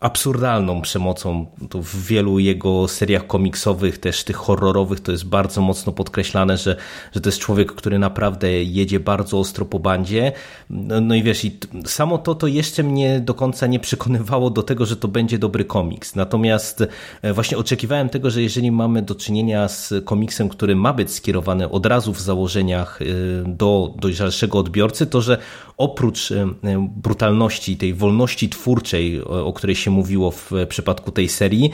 absurdalną 0.00 0.82
przemocą. 0.82 1.46
To 1.70 1.82
w 1.82 1.96
wielu 1.96 2.38
jego 2.38 2.88
seriach 2.88 3.26
komiksowych, 3.26 3.98
też 3.98 4.24
tych 4.24 4.36
horrorowych, 4.36 5.00
to 5.00 5.12
jest 5.12 5.24
bardzo 5.26 5.60
mocno 5.60 5.92
podkreślane, 5.92 6.56
że, 6.56 6.76
że 7.12 7.20
to 7.20 7.28
jest 7.28 7.38
człowiek, 7.38 7.72
który 7.72 7.98
naprawdę 7.98 8.64
jedzie 8.64 9.00
bardzo 9.00 9.38
ostro 9.38 9.64
po 9.64 9.78
bandzie. 9.78 10.32
No, 10.70 11.00
no 11.00 11.14
i 11.14 11.22
wiesz, 11.22 11.44
i 11.44 11.58
samo 11.86 12.18
to 12.18 12.34
to 12.34 12.46
jeszcze 12.46 12.82
mnie 12.82 13.20
do 13.20 13.34
końca 13.34 13.66
nie 13.66 13.80
przekonywało 13.80 14.50
do 14.50 14.62
tego, 14.62 14.86
że 14.86 14.96
to 14.96 15.08
będzie 15.08 15.38
dobry 15.38 15.64
komiks. 15.64 16.14
Natomiast 16.14 16.84
e, 17.22 17.32
właśnie 17.32 17.58
oczekiwałem 17.58 18.08
tego, 18.08 18.30
że 18.30 18.42
jeżeli 18.42 18.70
mamy 18.70 19.02
do 19.02 19.14
czynienia 19.14 19.68
z 19.68 19.94
komiksem, 20.04 20.48
który 20.48 20.76
ma 20.76 20.92
być 20.92 21.12
skierowany 21.12 21.70
od 21.70 21.86
razu 21.86 22.12
w 22.12 22.20
założeniach 22.20 23.02
e, 23.02 23.04
do 23.48 23.94
dojrzalszego 23.98 24.58
odbiorcy, 24.58 25.06
to 25.06 25.20
że 25.20 25.38
oprócz 25.76 26.32
e, 26.32 26.48
brutalności, 26.96 27.76
tej 27.76 27.94
wolności 27.94 28.48
twórczej, 28.48 29.24
o 29.24 29.52
której 29.52 29.76
się 29.76 29.89
mówiło 29.90 30.30
w 30.30 30.52
przypadku 30.68 31.10
tej 31.10 31.28
serii, 31.28 31.70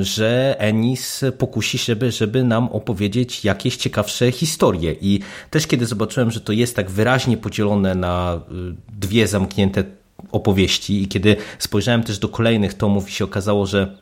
że 0.00 0.56
Ennis 0.58 1.24
pokusi 1.38 1.78
się, 1.78 1.92
żeby, 1.92 2.12
żeby 2.12 2.44
nam 2.44 2.68
opowiedzieć 2.68 3.44
jakieś 3.44 3.76
ciekawsze 3.76 4.32
historie. 4.32 4.94
I 5.00 5.20
też 5.50 5.66
kiedy 5.66 5.86
zobaczyłem, 5.86 6.30
że 6.30 6.40
to 6.40 6.52
jest 6.52 6.76
tak 6.76 6.90
wyraźnie 6.90 7.36
podzielone 7.36 7.94
na 7.94 8.40
y, 8.70 8.74
dwie 9.00 9.26
zamknięte 9.26 9.84
opowieści 10.32 11.02
i 11.02 11.08
kiedy 11.08 11.36
spojrzałem 11.58 12.02
też 12.02 12.18
do 12.18 12.28
kolejnych 12.28 12.74
tomów 12.74 13.08
i 13.08 13.12
się 13.12 13.24
okazało, 13.24 13.66
że 13.66 13.98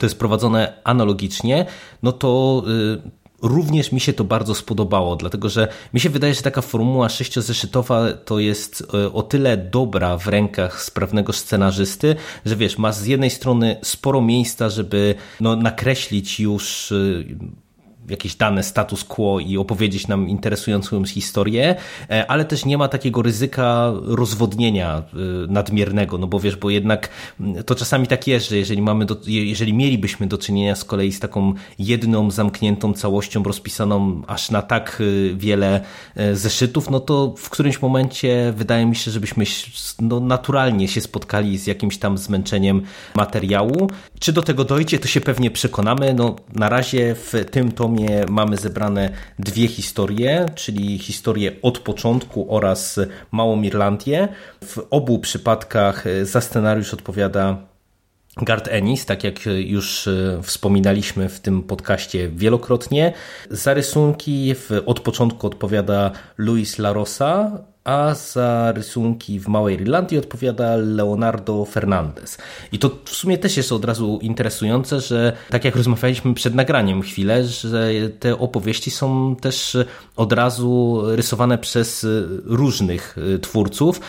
to 0.00 0.06
jest 0.06 0.18
prowadzone 0.18 0.72
analogicznie, 0.84 1.66
no 2.02 2.12
to 2.12 2.62
y, 3.06 3.19
Również 3.42 3.92
mi 3.92 4.00
się 4.00 4.12
to 4.12 4.24
bardzo 4.24 4.54
spodobało, 4.54 5.16
dlatego 5.16 5.48
że 5.48 5.68
mi 5.94 6.00
się 6.00 6.10
wydaje, 6.10 6.34
że 6.34 6.42
taka 6.42 6.60
formuła 6.60 7.08
sześciozeszytowa 7.08 8.12
to 8.12 8.38
jest 8.38 8.84
e, 8.94 9.12
o 9.12 9.22
tyle 9.22 9.56
dobra 9.56 10.16
w 10.16 10.28
rękach 10.28 10.82
sprawnego 10.82 11.32
scenarzysty, 11.32 12.16
że 12.46 12.56
wiesz, 12.56 12.78
masz 12.78 12.94
z 12.94 13.06
jednej 13.06 13.30
strony 13.30 13.76
sporo 13.82 14.20
miejsca, 14.20 14.68
żeby 14.68 15.14
no, 15.40 15.56
nakreślić 15.56 16.40
już 16.40 16.92
e, 16.92 16.96
jakieś 18.08 18.34
dane 18.34 18.62
status 18.62 19.04
quo 19.04 19.40
i 19.40 19.56
opowiedzieć 19.56 20.08
nam 20.08 20.28
interesującą 20.28 21.04
historię, 21.04 21.76
e, 22.10 22.30
ale 22.30 22.44
też 22.44 22.64
nie 22.64 22.78
ma 22.78 22.88
takiego 22.88 23.22
ryzyka 23.22 23.92
rozwodnienia 24.02 24.98
e, 24.98 25.02
nadmiernego, 25.48 26.18
no 26.18 26.26
bo 26.26 26.40
wiesz, 26.40 26.56
bo 26.56 26.70
jednak 26.70 27.08
mm, 27.40 27.64
to 27.64 27.74
czasami 27.74 28.06
tak 28.06 28.26
jest, 28.26 28.48
że 28.48 28.56
jeżeli 28.56 28.82
mamy, 28.82 29.04
do, 29.06 29.16
jeżeli 29.26 29.74
mielibyśmy 29.74 30.26
do 30.26 30.38
czynienia 30.38 30.76
z 30.76 30.84
kolei 30.84 31.12
z 31.12 31.20
taką 31.20 31.54
jedną 31.78 32.30
zamkniętą 32.30 32.92
całością 32.92 33.42
rozpisaną 33.42 34.22
aż 34.26 34.50
na 34.50 34.62
tak 34.62 35.00
e, 35.00 35.34
wiele 35.36 35.80
zeszytów, 36.32 36.90
no 36.90 37.00
to 37.00 37.34
w 37.36 37.50
którymś 37.50 37.82
momencie 37.82 38.52
wydaje 38.56 38.86
mi 38.86 38.96
się, 38.96 39.10
żebyśmy 39.10 39.44
no, 40.00 40.20
naturalnie 40.20 40.88
się 40.88 41.00
spotkali 41.00 41.58
z 41.58 41.66
jakimś 41.66 41.98
tam 41.98 42.18
zmęczeniem 42.18 42.82
materiału. 43.14 43.90
Czy 44.18 44.32
do 44.32 44.42
tego 44.42 44.64
dojdzie, 44.64 44.98
to 44.98 45.08
się 45.08 45.20
pewnie 45.20 45.50
przekonamy. 45.50 46.14
No, 46.14 46.36
na 46.54 46.68
razie 46.68 47.14
w 47.14 47.44
tym 47.50 47.72
tomie 47.72 47.89
tomie 47.90 48.24
mamy 48.28 48.56
zebrane 48.56 49.10
dwie 49.38 49.68
historie, 49.68 50.46
czyli 50.54 50.98
historię 50.98 51.52
od 51.62 51.78
początku 51.78 52.54
oraz 52.54 53.00
Małą 53.30 53.62
Irlandię. 53.62 54.28
W 54.64 54.86
obu 54.90 55.18
przypadkach 55.18 56.04
za 56.22 56.40
scenariusz 56.40 56.94
odpowiada 56.94 57.56
Gard 58.36 58.68
Ennis, 58.68 59.06
tak 59.06 59.24
jak 59.24 59.46
już 59.46 60.08
wspominaliśmy 60.42 61.28
w 61.28 61.40
tym 61.40 61.62
podcaście 61.62 62.28
wielokrotnie. 62.28 63.12
Za 63.50 63.74
rysunki 63.74 64.54
od 64.86 65.00
początku 65.00 65.46
odpowiada 65.46 66.10
Luis 66.36 66.78
Larosa, 66.78 67.64
a 67.84 68.14
za 68.14 68.72
rysunki 68.72 69.40
w 69.40 69.48
Małej 69.48 69.74
Irlandii 69.74 70.18
odpowiada 70.18 70.76
Leonardo 70.76 71.64
Fernandez. 71.64 72.38
I 72.72 72.78
to 72.78 72.90
w 73.04 73.10
sumie 73.10 73.38
też 73.38 73.56
jest 73.56 73.72
od 73.72 73.84
razu 73.84 74.18
interesujące, 74.22 75.00
że 75.00 75.32
tak 75.50 75.64
jak 75.64 75.76
rozmawialiśmy 75.76 76.34
przed 76.34 76.54
nagraniem 76.54 77.02
chwilę, 77.02 77.44
że 77.44 77.90
te 78.18 78.38
opowieści 78.38 78.90
są 78.90 79.36
też 79.36 79.76
od 80.16 80.32
razu 80.32 81.02
rysowane 81.04 81.58
przez 81.58 82.06
różnych 82.44 83.16
twórców, 83.42 84.00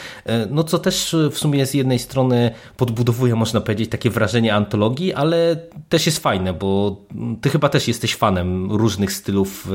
no 0.49 0.63
co 0.63 0.79
też 0.79 1.15
w 1.31 1.37
sumie 1.37 1.65
z 1.65 1.73
jednej 1.73 1.99
strony 1.99 2.51
podbudowuje, 2.77 3.35
można 3.35 3.61
powiedzieć, 3.61 3.89
takie 3.89 4.09
wrażenie 4.09 4.55
antologii, 4.55 5.13
ale 5.13 5.55
też 5.89 6.05
jest 6.05 6.19
fajne, 6.19 6.53
bo 6.53 7.01
ty 7.41 7.49
chyba 7.49 7.69
też 7.69 7.87
jesteś 7.87 8.15
fanem 8.15 8.71
różnych 8.71 9.13
stylów 9.13 9.67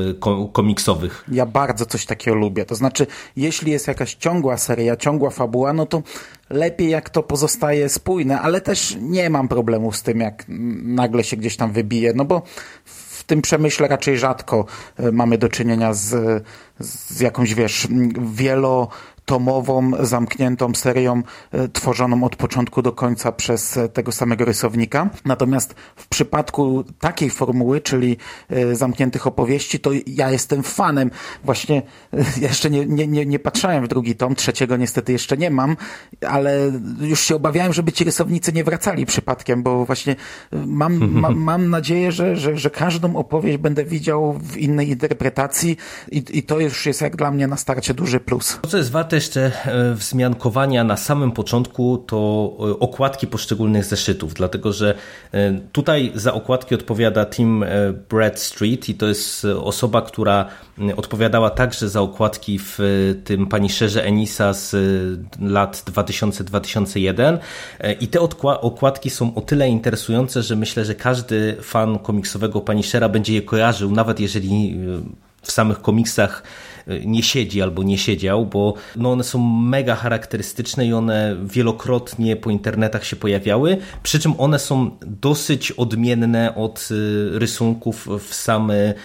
komiksowych. 0.53 1.25
Ja 1.31 1.45
bardzo 1.45 1.85
coś 1.85 2.05
takiego 2.05 2.37
lubię. 2.37 2.65
To 2.65 2.75
znaczy, 2.75 3.07
jeśli 3.35 3.71
jest 3.71 3.86
jakaś 3.87 4.15
ciągła 4.15 4.57
seria, 4.57 4.95
ciągła 4.95 5.29
fabuła, 5.29 5.73
no 5.73 5.85
to 5.85 6.03
lepiej 6.49 6.89
jak 6.89 7.09
to 7.09 7.23
pozostaje 7.23 7.89
spójne, 7.89 8.41
ale 8.41 8.61
też 8.61 8.97
nie 9.01 9.29
mam 9.29 9.47
problemu 9.47 9.91
z 9.91 10.03
tym, 10.03 10.19
jak 10.19 10.45
nagle 10.83 11.23
się 11.23 11.37
gdzieś 11.37 11.57
tam 11.57 11.71
wybije, 11.71 12.13
no 12.13 12.25
bo 12.25 12.41
w 12.85 13.23
tym 13.23 13.41
przemyśle 13.41 13.87
raczej 13.87 14.17
rzadko 14.17 14.65
e, 14.97 15.11
mamy 15.11 15.37
do 15.37 15.49
czynienia 15.49 15.93
z, 15.93 16.43
z 16.79 17.19
jakąś, 17.19 17.53
wiesz, 17.53 17.87
wielo 18.33 18.87
tomową, 19.27 19.91
zamkniętą 19.99 20.75
serią 20.75 21.23
e, 21.51 21.67
tworzoną 21.67 22.23
od 22.23 22.35
początku 22.35 22.81
do 22.81 22.91
końca 22.91 23.31
przez 23.31 23.77
e, 23.77 23.89
tego 23.89 24.11
samego 24.11 24.45
rysownika. 24.45 25.09
Natomiast 25.25 25.75
w 25.95 26.07
przypadku 26.07 26.83
takiej 26.99 27.29
formuły, 27.29 27.81
czyli 27.81 28.17
e, 28.49 28.75
zamkniętych 28.75 29.27
opowieści, 29.27 29.79
to 29.79 29.91
ja 30.07 30.31
jestem 30.31 30.63
fanem. 30.63 31.11
Właśnie 31.43 31.81
jeszcze 32.41 32.69
nie, 32.69 32.85
nie, 32.85 33.07
nie, 33.07 33.25
nie 33.25 33.39
patrzałem 33.39 33.85
w 33.85 33.87
drugi 33.87 34.15
tom, 34.15 34.35
trzeciego 34.35 34.77
niestety 34.77 35.11
jeszcze 35.11 35.37
nie 35.37 35.49
mam, 35.49 35.77
ale 36.27 36.71
już 37.01 37.21
się 37.21 37.35
obawiałem, 37.35 37.73
żeby 37.73 37.91
ci 37.91 38.03
rysownicy 38.03 38.53
nie 38.53 38.63
wracali 38.63 39.05
przypadkiem, 39.05 39.63
bo 39.63 39.85
właśnie 39.85 40.15
mam, 40.51 40.97
ma, 41.21 41.29
mam 41.29 41.69
nadzieję, 41.69 42.11
że, 42.11 42.35
że, 42.35 42.57
że 42.57 42.69
każdą 42.69 43.15
opowieść 43.15 43.57
będę 43.57 43.85
widział 43.85 44.33
w 44.33 44.57
innej 44.57 44.89
interpretacji 44.89 45.77
i, 46.11 46.23
i 46.29 46.43
to 46.43 46.59
już 46.59 46.85
jest 46.85 47.01
jak 47.01 47.15
dla 47.15 47.31
mnie 47.31 47.47
na 47.47 47.57
starcie 47.57 47.93
duży 47.93 48.19
plus. 48.19 48.59
To, 48.61 48.67
co 48.67 48.77
jest 48.77 48.91
warte 48.91 49.16
jeszcze 49.17 49.51
e, 49.65 49.93
wzmiankowania 49.93 50.83
na 50.83 50.97
samym 50.97 51.31
początku 51.31 51.97
to 51.97 52.51
e, 52.59 52.79
okładki 52.79 53.27
poszczególnych 53.27 53.85
zeszytów, 53.85 54.33
dlatego 54.33 54.73
że 54.73 54.95
e, 55.31 55.59
tutaj 55.71 56.11
za 56.15 56.33
okładki 56.33 56.75
odpowiada 56.75 57.25
Tim 57.25 57.65
Bradstreet 58.09 58.89
i 58.89 58.95
to 58.95 59.07
jest 59.07 59.45
osoba, 59.45 60.01
która 60.01 60.45
odpowiadała 60.95 61.49
także 61.49 61.89
za 61.89 62.01
okładki 62.01 62.59
w 62.59 62.79
tym 63.23 63.47
Paniszerze 63.47 64.03
Enisa 64.03 64.53
z 64.53 64.75
lat 65.41 65.83
2000-2001 65.85 67.37
i 67.99 68.07
te 68.07 68.19
okładki 68.41 69.09
są 69.09 69.35
o 69.35 69.41
tyle 69.41 69.69
interesujące, 69.69 70.43
że 70.43 70.55
myślę, 70.55 70.85
że 70.85 70.95
każdy 70.95 71.57
fan 71.61 71.99
komiksowego 71.99 72.61
Paniszera 72.61 73.09
będzie 73.09 73.33
je 73.33 73.41
kojarzył, 73.41 73.91
nawet 73.91 74.19
jeżeli 74.19 74.79
w 75.41 75.51
samych 75.51 75.81
komiksach 75.81 76.43
nie 77.05 77.23
siedzi 77.23 77.61
albo 77.61 77.83
nie 77.83 77.97
siedział, 77.97 78.45
bo 78.45 78.73
no 78.95 79.11
one 79.11 79.23
są 79.23 79.39
mega 79.47 79.95
charakterystyczne 79.95 80.85
i 80.85 80.93
one 80.93 81.35
wielokrotnie 81.43 82.35
po 82.35 82.49
internetach 82.49 83.05
się 83.05 83.15
pojawiały, 83.15 83.77
przy 84.03 84.19
czym 84.19 84.33
one 84.37 84.59
są 84.59 84.91
dosyć 85.01 85.71
odmienne 85.71 86.55
od 86.55 86.89
y, 86.91 87.39
rysunków 87.39 88.07
w, 88.19 88.33
same, 88.33 88.89
y, 88.91 88.95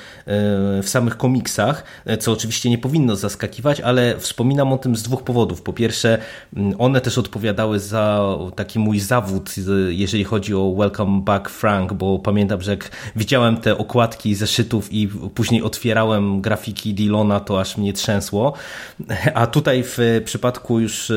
w 0.83 0.85
samych 0.87 1.17
komiksach, 1.17 1.85
co 2.21 2.33
oczywiście 2.33 2.71
nie 2.71 2.79
powinno 2.79 3.17
zaskakiwać, 3.17 3.81
ale 3.81 4.19
wspominam 4.19 4.73
o 4.73 4.79
tym 4.79 4.97
z 4.97 5.03
dwóch 5.03 5.23
powodów. 5.23 5.63
Po 5.63 5.73
pierwsze, 5.73 6.19
mm, 6.57 6.75
one 6.79 7.01
też 7.01 7.19
odpowiadały 7.19 7.79
za 7.79 8.23
taki 8.57 8.79
mój 8.79 9.01
zawód, 9.01 9.55
jeżeli 9.89 10.25
chodzi 10.25 10.55
o 10.55 10.75
Welcome 10.79 11.21
Back 11.21 11.49
Frank, 11.49 11.93
bo 11.93 12.19
pamiętam, 12.19 12.63
że 12.63 12.71
jak 12.71 12.91
widziałem 13.17 13.57
te 13.57 13.79
okładki 13.79 14.35
zeszytów 14.35 14.93
i 14.93 15.09
później 15.35 15.63
otwierałem 15.63 16.41
grafiki 16.41 16.95
Dylona, 16.95 17.41
to 17.41 17.61
aż 17.61 17.72
aż 17.73 17.79
mnie 17.79 17.93
trzęsło. 17.93 18.53
A 19.35 19.47
tutaj 19.47 19.83
w 19.85 19.99
przypadku 20.25 20.81
już 20.81 21.11
e, 21.11 21.15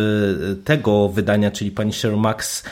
tego 0.64 1.10
wydania, 1.10 1.52
czyli 1.52 1.72
Punisher 1.72 2.18
Max, 2.18 2.64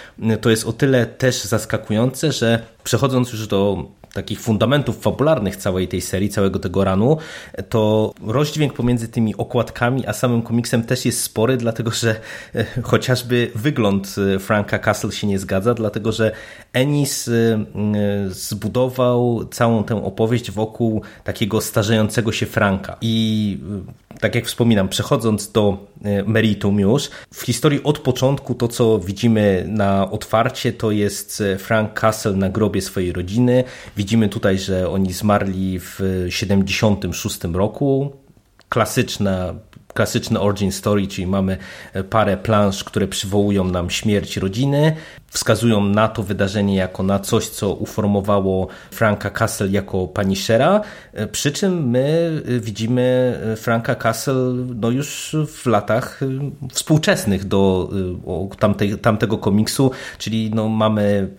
to 0.41 0.49
jest 0.49 0.65
o 0.65 0.73
tyle 0.73 1.05
też 1.05 1.43
zaskakujące, 1.43 2.31
że 2.31 2.59
przechodząc 2.83 3.31
już 3.31 3.47
do 3.47 3.85
takich 4.13 4.41
fundamentów 4.41 5.01
fabularnych 5.01 5.55
całej 5.55 5.87
tej 5.87 6.01
serii, 6.01 6.29
całego 6.29 6.59
tego 6.59 6.83
ranu, 6.83 7.17
to 7.69 8.13
rozdźwięk 8.27 8.73
pomiędzy 8.73 9.07
tymi 9.07 9.37
okładkami 9.37 10.07
a 10.07 10.13
samym 10.13 10.41
komiksem 10.41 10.83
też 10.83 11.05
jest 11.05 11.23
spory, 11.23 11.57
dlatego 11.57 11.91
że 11.91 12.15
e, 12.55 12.65
chociażby 12.81 13.51
wygląd 13.55 14.15
e, 14.35 14.39
Franka 14.39 14.79
Castle 14.79 15.11
się 15.11 15.27
nie 15.27 15.39
zgadza, 15.39 15.73
dlatego 15.73 16.11
że 16.11 16.31
Ennis 16.73 17.27
e, 17.27 17.65
zbudował 18.29 19.45
całą 19.45 19.83
tę 19.83 20.05
opowieść 20.05 20.51
wokół 20.51 21.01
takiego 21.23 21.61
starzejącego 21.61 22.31
się 22.31 22.45
Franka. 22.45 22.97
I 23.01 23.57
tak 24.19 24.35
jak 24.35 24.45
wspominam, 24.45 24.89
przechodząc 24.89 25.51
do 25.51 25.77
meritum 26.25 26.79
już, 26.79 27.09
w 27.33 27.41
historii 27.41 27.83
od 27.83 27.99
początku 27.99 28.55
to, 28.55 28.67
co 28.67 28.99
widzimy 28.99 29.65
na 29.67 30.11
otwarcie, 30.11 30.73
to 30.73 30.91
jest 30.91 31.43
Frank 31.57 31.99
Castle 31.99 32.33
na 32.33 32.49
grobie 32.49 32.81
swojej 32.81 33.11
rodziny. 33.11 33.63
Widzimy 33.97 34.29
tutaj, 34.29 34.59
że 34.59 34.89
oni 34.89 35.13
zmarli 35.13 35.79
w 35.79 36.25
76 36.29 37.39
roku. 37.43 38.11
Klasyczna 38.69 39.53
klasyczny 39.93 40.39
origin 40.39 40.71
story, 40.71 41.07
czyli 41.07 41.27
mamy 41.27 41.57
parę 42.09 42.37
plansz, 42.37 42.83
które 42.83 43.07
przywołują 43.07 43.63
nam 43.63 43.89
śmierć 43.89 44.37
rodziny 44.37 44.95
wskazują 45.33 45.85
na 45.85 46.07
to 46.07 46.23
wydarzenie 46.23 46.75
jako 46.75 47.03
na 47.03 47.19
coś, 47.19 47.49
co 47.49 47.73
uformowało 47.73 48.67
Franka 48.91 49.29
Castle 49.29 49.67
jako 49.67 50.07
Punishera, 50.07 50.81
przy 51.31 51.51
czym 51.51 51.89
my 51.89 52.41
widzimy 52.59 53.39
Franka 53.57 53.95
Castle 53.95 54.53
no 54.75 54.89
już 54.89 55.35
w 55.47 55.65
latach 55.65 56.19
współczesnych 56.71 57.45
do 57.45 57.89
tamtej, 58.59 58.97
tamtego 58.97 59.37
komiksu, 59.37 59.91
czyli 60.17 60.51
no 60.53 60.69
mamy 60.69 61.29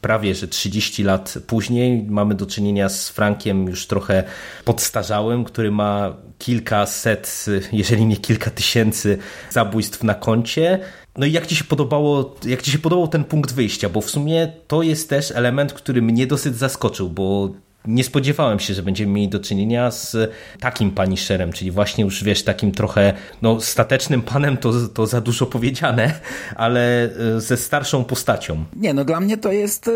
prawie, 0.00 0.34
że 0.34 0.48
30 0.48 1.04
lat 1.04 1.34
później 1.46 2.06
mamy 2.08 2.34
do 2.34 2.46
czynienia 2.46 2.88
z 2.88 3.08
Frankiem 3.08 3.66
już 3.66 3.86
trochę 3.86 4.24
podstarzałym, 4.64 5.44
który 5.44 5.70
ma 5.70 6.14
kilkaset, 6.38 7.46
jeżeli 7.72 8.06
nie 8.06 8.16
kilka 8.16 8.50
tysięcy 8.50 9.18
zabójstw 9.50 10.02
na 10.02 10.14
koncie, 10.14 10.80
no 11.18 11.26
i 11.26 11.32
jak 11.32 11.46
ci 11.46 11.56
się 11.56 11.64
podobało, 11.64 12.34
jak 12.46 12.62
ci 12.62 12.70
się 12.70 12.78
podobał 12.78 13.08
ten 13.08 13.24
punkt 13.24 13.52
wyjścia, 13.52 13.88
bo 13.88 14.00
w 14.00 14.10
sumie 14.10 14.52
to 14.66 14.82
jest 14.82 15.10
też 15.10 15.30
element, 15.30 15.72
który 15.72 16.02
mnie 16.02 16.26
dosyć 16.26 16.56
zaskoczył, 16.56 17.08
bo 17.08 17.50
nie 17.86 18.04
spodziewałem 18.04 18.60
się, 18.60 18.74
że 18.74 18.82
będziemy 18.82 19.12
mieli 19.12 19.28
do 19.28 19.40
czynienia 19.40 19.90
z 19.90 20.30
takim 20.60 20.90
paniszerem, 20.90 21.52
czyli 21.52 21.70
właśnie 21.70 22.04
już 22.04 22.24
wiesz, 22.24 22.44
takim 22.44 22.72
trochę 22.72 23.12
no, 23.42 23.60
statecznym 23.60 24.22
panem 24.22 24.56
to, 24.56 24.72
to 24.94 25.06
za 25.06 25.20
dużo 25.20 25.46
powiedziane, 25.46 26.12
ale 26.56 27.10
e, 27.36 27.40
ze 27.40 27.56
starszą 27.56 28.04
postacią. 28.04 28.64
Nie, 28.76 28.94
no 28.94 29.04
dla 29.04 29.20
mnie 29.20 29.36
to 29.36 29.52
jest 29.52 29.88
e, 29.88 29.92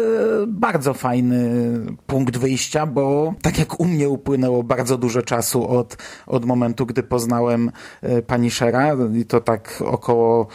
bardzo 0.47 0.95
fajny 0.95 1.49
punkt 2.07 2.37
wyjścia, 2.37 2.87
bo 2.87 3.35
tak 3.43 3.59
jak 3.59 3.81
u 3.81 3.85
mnie 3.85 4.09
upłynęło 4.09 4.63
bardzo 4.63 4.99
dużo 4.99 5.23
czasu 5.23 5.69
od, 5.69 5.97
od 6.27 6.45
momentu, 6.45 6.87
gdy 6.87 7.03
poznałem 7.03 7.71
e, 8.03 8.23
paniszera 8.23 8.97
i 9.15 9.25
to 9.25 9.41
tak 9.41 9.83
około 9.87 10.49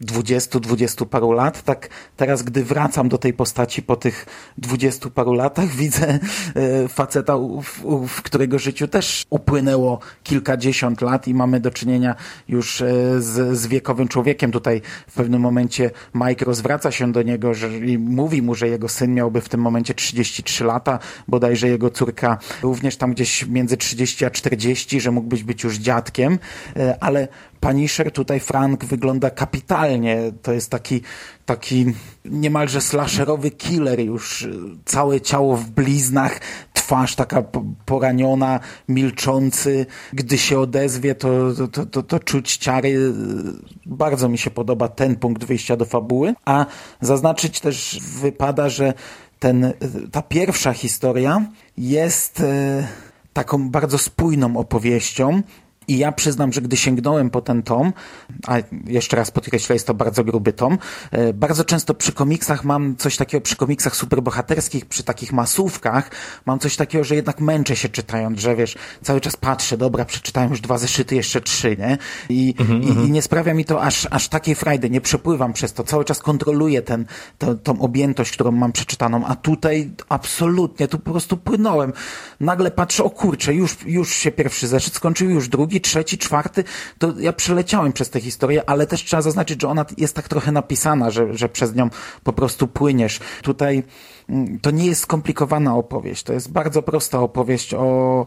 dwudziestu, 0.00 0.60
dwudziestu 0.60 1.06
paru 1.06 1.32
lat. 1.32 1.62
Tak 1.62 1.88
teraz, 2.16 2.42
gdy 2.42 2.64
wracam 2.64 3.08
do 3.08 3.18
tej 3.18 3.32
postaci 3.32 3.82
po 3.82 3.96
tych 3.96 4.26
dwudziestu 4.58 5.10
paru 5.10 5.32
latach, 5.32 5.68
widzę 5.82 6.18
e, 6.54 6.88
faceta, 6.88 7.38
w, 7.38 8.06
w 8.08 8.22
którego 8.22 8.58
życiu 8.58 8.88
też 8.88 9.24
upłynęło 9.30 9.98
kilkadziesiąt 10.22 11.00
lat 11.00 11.28
i 11.28 11.34
mamy 11.34 11.60
do 11.60 11.70
czynienia 11.70 12.14
już 12.48 12.80
e, 12.80 12.86
z, 13.18 13.58
z 13.58 13.66
wiekowym 13.66 14.08
człowiekiem. 14.08 14.52
Tutaj 14.52 14.82
w 15.08 15.14
pewnym 15.14 15.42
momencie 15.42 15.90
Mike 16.14 16.44
rozwraca 16.44 16.90
się 16.90 17.12
do 17.12 17.22
niego 17.22 17.54
że, 17.54 17.68
i 17.78 17.98
mówi 17.98 18.42
mu, 18.42 18.54
że 18.54 18.68
jego 18.68 18.88
syn 18.88 19.14
miałby 19.14 19.40
w 19.40 19.48
tym 19.48 19.60
momencie 19.60 19.94
33 19.94 20.64
lata, 20.64 20.98
bodajże 21.28 21.68
jego 21.68 21.90
córka 21.90 22.38
również 22.62 22.96
tam 22.96 23.12
gdzieś 23.14 23.46
między 23.46 23.76
30 23.76 24.24
a 24.24 24.30
40, 24.30 25.00
że 25.00 25.10
mógłbyś 25.10 25.44
być 25.44 25.64
już 25.64 25.76
dziadkiem, 25.76 26.38
e, 26.76 26.96
ale 27.00 27.28
Punisher 27.60 28.12
tutaj 28.12 28.40
Frank 28.40 28.84
wygląda 28.84 29.30
kapitalnie. 29.30 30.32
To 30.42 30.52
jest 30.52 30.70
taki, 30.70 31.00
taki 31.46 31.86
niemalże 32.24 32.80
slasherowy 32.80 33.50
killer 33.50 34.00
już. 34.00 34.48
Całe 34.84 35.20
ciało 35.20 35.56
w 35.56 35.70
bliznach, 35.70 36.40
twarz 36.72 37.14
taka 37.14 37.42
poraniona, 37.86 38.60
milczący. 38.88 39.86
Gdy 40.12 40.38
się 40.38 40.58
odezwie, 40.58 41.14
to, 41.14 41.28
to, 41.72 41.86
to, 41.86 42.02
to 42.02 42.20
czuć 42.20 42.56
ciary. 42.56 43.12
Bardzo 43.86 44.28
mi 44.28 44.38
się 44.38 44.50
podoba 44.50 44.88
ten 44.88 45.16
punkt 45.16 45.44
wyjścia 45.44 45.76
do 45.76 45.84
fabuły. 45.84 46.34
A 46.44 46.66
zaznaczyć 47.00 47.60
też 47.60 48.00
wypada, 48.20 48.68
że 48.68 48.94
ten, 49.38 49.72
ta 50.12 50.22
pierwsza 50.22 50.72
historia 50.72 51.46
jest 51.76 52.40
e, 52.40 52.86
taką 53.32 53.70
bardzo 53.70 53.98
spójną 53.98 54.56
opowieścią, 54.56 55.42
i 55.88 55.98
ja 55.98 56.12
przyznam, 56.12 56.52
że 56.52 56.60
gdy 56.60 56.76
sięgnąłem 56.76 57.30
po 57.30 57.40
ten 57.40 57.62
tom, 57.62 57.92
a 58.46 58.56
jeszcze 58.86 59.16
raz 59.16 59.30
podkreślę, 59.30 59.74
jest 59.74 59.86
to 59.86 59.94
bardzo 59.94 60.24
gruby 60.24 60.52
tom, 60.52 60.78
e, 61.10 61.32
bardzo 61.32 61.64
często 61.64 61.94
przy 61.94 62.12
komiksach 62.12 62.64
mam 62.64 62.96
coś 62.96 63.16
takiego, 63.16 63.40
przy 63.40 63.56
komiksach 63.56 63.96
superbohaterskich, 63.96 64.86
przy 64.86 65.02
takich 65.02 65.32
masówkach, 65.32 66.10
mam 66.46 66.58
coś 66.58 66.76
takiego, 66.76 67.04
że 67.04 67.14
jednak 67.14 67.40
męczę 67.40 67.76
się 67.76 67.88
czytając, 67.88 68.40
że 68.40 68.56
wiesz, 68.56 68.76
cały 69.02 69.20
czas 69.20 69.36
patrzę, 69.36 69.76
dobra, 69.76 70.04
przeczytałem 70.04 70.50
już 70.50 70.60
dwa 70.60 70.78
zeszyty, 70.78 71.14
jeszcze 71.14 71.40
trzy, 71.40 71.76
nie? 71.76 71.98
I, 72.28 72.54
mhm, 72.58 72.82
i, 72.82 72.88
mhm. 72.88 73.06
i, 73.06 73.10
nie 73.10 73.22
sprawia 73.22 73.54
mi 73.54 73.64
to 73.64 73.82
aż, 73.82 74.06
aż 74.10 74.28
takiej 74.28 74.54
frajdy, 74.54 74.90
nie 74.90 75.00
przepływam 75.00 75.52
przez 75.52 75.72
to, 75.72 75.84
cały 75.84 76.04
czas 76.04 76.18
kontroluję 76.18 76.82
ten, 76.82 77.06
to, 77.38 77.54
tą 77.54 77.80
objętość, 77.80 78.32
którą 78.32 78.52
mam 78.52 78.72
przeczytaną, 78.72 79.26
a 79.26 79.36
tutaj 79.36 79.90
absolutnie, 80.08 80.88
tu 80.88 80.98
po 80.98 81.10
prostu 81.10 81.36
płynąłem. 81.36 81.92
Nagle 82.40 82.70
patrzę, 82.70 83.04
o 83.04 83.10
kurczę, 83.10 83.54
już, 83.54 83.76
już 83.86 84.10
się 84.10 84.30
pierwszy 84.30 84.68
zeszyt 84.68 84.94
skończył, 84.94 85.30
już 85.30 85.48
drugi, 85.48 85.77
drugi, 85.78 85.80
trzeci, 85.80 86.18
czwarty, 86.18 86.64
to 86.98 87.14
ja 87.18 87.32
przeleciałem 87.32 87.92
przez 87.92 88.10
tę 88.10 88.20
historię, 88.20 88.62
ale 88.66 88.86
też 88.86 89.04
trzeba 89.04 89.22
zaznaczyć, 89.22 89.62
że 89.62 89.68
ona 89.68 89.84
jest 89.96 90.14
tak 90.14 90.28
trochę 90.28 90.52
napisana, 90.52 91.10
że, 91.10 91.34
że 91.36 91.48
przez 91.48 91.74
nią 91.74 91.90
po 92.24 92.32
prostu 92.32 92.68
płyniesz. 92.68 93.20
Tutaj 93.42 93.82
mm, 94.28 94.58
to 94.60 94.70
nie 94.70 94.86
jest 94.86 95.02
skomplikowana 95.02 95.76
opowieść, 95.76 96.22
to 96.22 96.32
jest 96.32 96.52
bardzo 96.52 96.82
prosta 96.82 97.20
opowieść 97.20 97.74
o, 97.74 98.26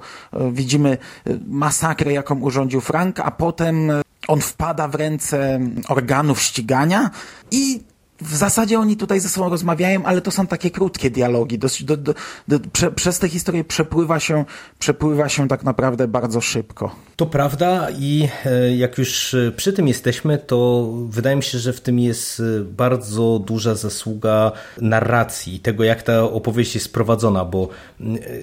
widzimy 0.52 0.98
e, 1.28 1.38
masakrę, 1.48 2.14
jaką 2.14 2.40
urządził 2.40 2.82
Frank, 2.82 3.20
a 3.20 3.32
potem 3.32 3.92
on 4.28 4.42
wpada 4.42 4.88
w 4.88 4.96
ręce 4.96 5.60
organów 5.88 6.42
ścigania 6.42 7.10
i 7.52 7.84
w 8.22 8.36
zasadzie 8.36 8.80
oni 8.80 8.98
tutaj 8.98 9.20
ze 9.20 9.30
sobą 9.30 9.50
rozmawiają, 9.50 10.06
ale 10.06 10.22
to 10.22 10.32
są 10.32 10.48
takie 10.48 10.72
krótkie 10.72 11.10
dialogi. 11.10 11.60
Dosyć 11.60 11.84
do, 11.84 11.98
do, 11.98 12.14
do, 12.48 12.60
prze, 12.74 12.92
przez 12.92 13.20
tę 13.20 13.30
historię 13.30 13.64
przepływa 13.64 14.20
się, 14.20 14.46
przepływa 14.80 15.30
się 15.30 15.48
tak 15.48 15.64
naprawdę 15.64 16.08
bardzo 16.08 16.42
szybko. 16.42 16.96
To 17.16 17.26
prawda 17.26 17.88
i 18.00 18.28
e, 18.46 18.76
jak 18.76 18.98
już 18.98 19.34
e, 19.34 19.52
przy 19.52 19.74
tym 19.74 19.88
jesteśmy, 19.88 20.38
to 20.38 20.90
wydaje 21.10 21.36
mi 21.36 21.44
się, 21.44 21.60
że 21.60 21.74
w 21.74 21.82
tym 21.82 22.00
jest 22.00 22.40
e, 22.40 22.64
bardzo 22.64 23.40
duża 23.46 23.76
zasługa 23.76 24.52
narracji, 24.82 25.60
tego 25.60 25.84
jak 25.84 26.04
ta 26.04 26.24
opowieść 26.24 26.76
jest 26.76 26.94
prowadzona, 26.94 27.46
bo 27.46 27.70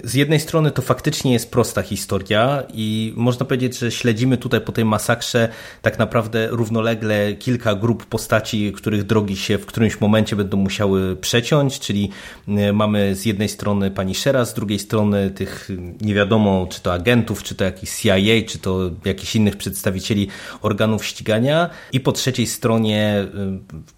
z 0.04 0.14
jednej 0.14 0.40
strony 0.40 0.70
to 0.70 0.82
faktycznie 0.82 1.32
jest 1.32 1.50
prosta 1.50 1.82
historia 1.82 2.62
i 2.74 3.12
można 3.16 3.46
powiedzieć, 3.46 3.78
że 3.78 3.90
śledzimy 3.90 4.36
tutaj 4.36 4.60
po 4.60 4.72
tej 4.72 4.84
masakrze 4.84 5.48
tak 5.82 5.98
naprawdę 5.98 6.48
równolegle 6.50 7.34
kilka 7.34 7.74
grup 7.74 8.06
postaci, 8.06 8.72
których 8.72 9.04
drogi 9.04 9.36
się 9.36 9.58
w 9.58 9.66
którymś 9.68 10.00
momencie 10.00 10.36
będą 10.36 10.56
musiały 10.56 11.16
przeciąć, 11.16 11.80
czyli 11.80 12.10
e, 12.48 12.72
mamy 12.72 13.14
z 13.14 13.24
jednej 13.24 13.48
strony 13.48 13.90
pani 13.90 14.14
Shera, 14.14 14.44
z 14.44 14.54
drugiej 14.54 14.78
strony 14.78 15.30
tych 15.30 15.68
nie 16.00 16.14
wiadomo, 16.14 16.66
czy 16.70 16.80
to 16.80 16.92
agentów, 16.92 17.42
czy 17.42 17.54
to 17.54 17.64
jakiś 17.64 17.90
CIA, 17.90 18.46
czy 18.46 18.58
to 18.58 18.90
jakichś 19.04 19.36
innych 19.36 19.56
przedstawicieli 19.56 20.28
organów 20.62 21.04
ścigania. 21.04 21.70
I 21.92 22.00
po 22.00 22.12
trzeciej 22.12 22.46
stronie 22.46 23.26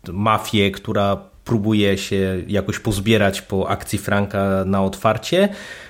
e, 0.07 0.13
mafię, 0.13 0.71
która 0.71 1.17
próbuje 1.45 1.99
się 1.99 2.43
jakoś 2.49 2.79
pozbierać 2.79 3.43
po 3.43 3.69
akcji 3.69 3.99
Franka 3.99 4.65
na 4.67 4.85
otwarcie. 4.85 5.49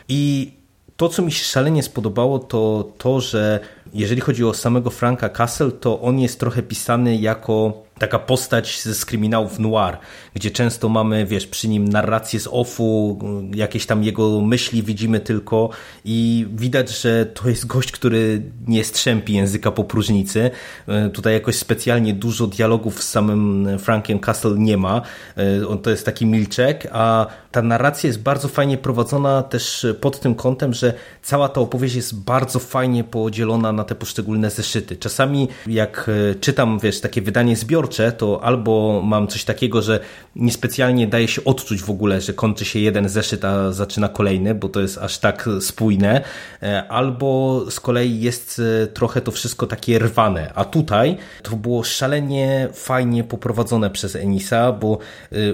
I 0.09 0.53
to, 0.97 1.09
co 1.09 1.23
mi 1.23 1.33
się 1.33 1.45
szalenie 1.45 1.83
spodobało, 1.83 2.39
to 2.39 2.93
to, 2.99 3.21
że 3.21 3.61
jeżeli 3.95 4.21
chodzi 4.21 4.45
o 4.45 4.55
samego 4.55 4.91
Franka 4.91 5.29
Castle, 5.29 5.73
to 5.73 6.01
on 6.01 6.19
jest 6.19 6.41
trochę 6.41 6.63
pisany 6.63 7.17
jako 7.17 7.83
taka 8.01 8.19
postać 8.19 8.83
z 8.83 9.05
kryminałów 9.05 9.59
noir, 9.59 9.99
gdzie 10.35 10.51
często 10.51 10.89
mamy, 10.89 11.27
wiesz, 11.27 11.47
przy 11.47 11.69
nim 11.69 11.89
narrację 11.89 12.41
z 12.41 12.49
offu, 12.51 13.19
jakieś 13.55 13.87
tam 13.87 14.05
jego 14.05 14.41
myśli 14.41 14.83
widzimy 14.83 15.21
tylko 15.21 15.71
i 16.05 16.47
widać, 16.53 17.01
że 17.01 17.27
to 17.27 17.49
jest 17.49 17.67
gość, 17.67 17.93
który 17.93 18.43
nie 18.67 18.85
strzępi 18.85 19.33
języka 19.33 19.71
po 19.71 19.85
próżnicy. 19.85 20.51
E, 20.89 21.11
tutaj 21.11 21.33
jakoś 21.33 21.57
specjalnie 21.57 22.15
dużo 22.15 22.47
dialogów 22.47 23.03
z 23.03 23.09
samym 23.09 23.69
Frankiem 23.79 24.19
Castle 24.19 24.55
nie 24.59 24.77
ma. 24.77 25.03
E, 25.37 25.69
on 25.69 25.79
to 25.79 25.91
jest 25.91 26.07
taki 26.07 26.27
milczek, 26.27 26.89
a 26.93 27.27
ta 27.53 27.63
narracja 27.63 28.07
jest 28.07 28.23
bardzo 28.23 28.49
fajnie 28.49 28.79
prowadzona 28.79 29.43
też 29.43 29.87
pod 30.01 30.21
tym 30.21 30.35
kątem, 30.35 30.75
że 30.75 30.95
cała 31.23 31.49
ta 31.49 31.61
opowieść 31.61 31.95
jest 31.95 32.21
bardzo 32.21 32.59
fajnie 32.59 33.05
podzielona 33.05 33.73
na 33.73 33.80
te 33.85 33.95
poszczególne 33.95 34.51
zeszyty. 34.51 34.97
Czasami 34.97 35.49
jak 35.67 36.11
e, 36.31 36.35
czytam, 36.35 36.79
wiesz, 36.79 37.01
takie 37.01 37.23
wydanie 37.23 37.57
zbiorcze, 37.57 38.13
to 38.13 38.45
albo 38.45 39.03
mam 39.05 39.29
coś 39.29 39.45
takiego, 39.45 39.83
że 39.83 40.01
niespecjalnie 40.37 41.07
daje 41.07 41.29
się 41.29 41.45
odczuć 41.45 41.83
w 41.83 41.91
ogóle, 41.91 42.21
że 42.21 42.33
kończy 42.33 42.65
się 42.65 42.79
jeden 42.79 43.09
zeszyt, 43.09 43.45
a 43.45 43.73
zaczyna 43.73 44.09
kolejny, 44.09 44.55
bo 44.55 44.69
to 44.69 44.81
jest 44.81 44.99
aż 44.99 45.19
tak 45.19 45.49
spójne, 45.61 46.21
e, 46.63 46.89
albo 46.89 47.61
z 47.71 47.81
kolei 47.81 48.21
jest 48.21 48.63
e, 48.83 48.87
trochę 48.87 49.21
to 49.21 49.33
wszystko 49.33 49.67
takie 49.67 49.99
rwane. 49.99 50.53
A 50.55 50.65
tutaj 50.65 51.17
to 51.43 51.57
było 51.57 51.85
szalenie 51.85 52.69
fajnie 52.73 53.25
poprowadzone 53.25 53.91
przez 53.91 54.17
Enisa, 54.17 54.73
bo 54.73 54.99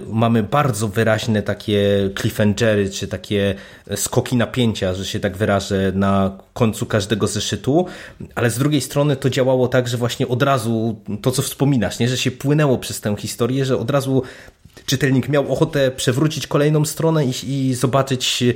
mamy 0.06 0.42
bardzo 0.42 0.88
wyraźne 0.88 1.42
takie 1.42 2.10
cliffhangery, 2.20 2.90
czy 2.90 3.08
takie 3.08 3.54
skoki 3.96 4.36
napięcia, 4.36 4.94
że 4.94 5.04
się 5.04 5.20
tak 5.20 5.36
wyrażę, 5.36 5.92
na 5.94 6.38
końcu 6.52 6.86
każdego 6.86 7.26
zeszytu, 7.26 7.86
ale 8.34 8.50
z 8.50 8.58
drugiej 8.58 8.80
strony 8.80 9.16
to 9.16 9.30
działało 9.30 9.68
tak, 9.68 9.88
że 9.88 9.96
właśnie 9.96 10.28
od 10.28 10.42
razu 10.42 11.00
to, 11.22 11.30
co 11.30 11.42
wspominasz, 11.42 11.98
nie? 11.98 12.08
że 12.08 12.16
się 12.16 12.30
płynęło 12.30 12.78
przez 12.78 13.00
tę 13.00 13.16
historię, 13.18 13.64
że 13.64 13.78
od 13.78 13.90
razu 13.90 14.22
czytelnik 14.86 15.28
miał 15.28 15.52
ochotę 15.52 15.90
przewrócić 15.90 16.46
kolejną 16.46 16.84
stronę 16.84 17.26
i, 17.26 17.32
i 17.44 17.74
zobaczyć, 17.74 18.42
e, 18.42 18.54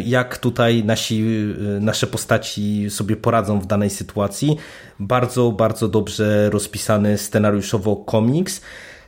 jak 0.00 0.38
tutaj 0.38 0.84
nasi, 0.84 1.24
e, 1.76 1.80
nasze 1.80 2.06
postaci 2.06 2.90
sobie 2.90 3.16
poradzą 3.16 3.60
w 3.60 3.66
danej 3.66 3.90
sytuacji. 3.90 4.56
Bardzo, 5.00 5.52
bardzo 5.52 5.88
dobrze 5.88 6.50
rozpisany 6.50 7.18
scenariuszowo 7.18 7.96
komiks. 7.96 8.60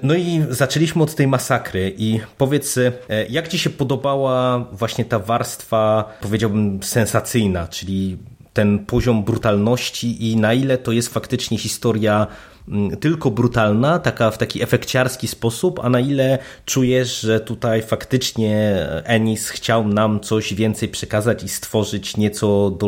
No 0.03 0.15
i 0.15 0.43
zaczęliśmy 0.51 1.03
od 1.03 1.15
tej 1.15 1.27
masakry 1.27 1.95
i 1.99 2.21
powiedz, 2.39 2.79
e, 2.79 2.93
jak 3.29 3.49
Ci 3.49 3.59
się 3.59 3.71
podobała 3.71 4.59
właśnie 4.73 5.05
ta 5.05 5.19
warstwa, 5.19 6.13
powiedziałbym, 6.21 6.83
sensacyjna, 6.83 7.69
czyli 7.69 8.19
ten 8.59 8.79
poziom 8.79 9.25
brutalności 9.25 10.31
i 10.31 10.37
na 10.37 10.55
ile 10.55 10.79
to 10.79 10.92
jest 10.92 11.09
faktycznie 11.09 11.59
historia 11.59 12.27
mm, 12.68 12.97
tylko 12.97 13.31
brutalna, 13.31 13.99
taka 13.99 14.31
w 14.31 14.38
taki 14.38 14.62
efekciarski 14.62 15.29
sposób, 15.29 15.81
a 15.83 15.90
na 15.90 16.01
ile 16.01 16.38
czujesz, 16.64 17.21
że 17.21 17.40
tutaj 17.40 17.83
faktycznie 17.83 18.87
Ennis 19.05 19.49
chciał 19.49 19.88
nam 19.88 20.21
coś 20.21 20.55
więcej 20.55 20.88
przekazać 20.88 21.42
i 21.42 21.49
stworzyć 21.49 22.16
nieco 22.16 22.79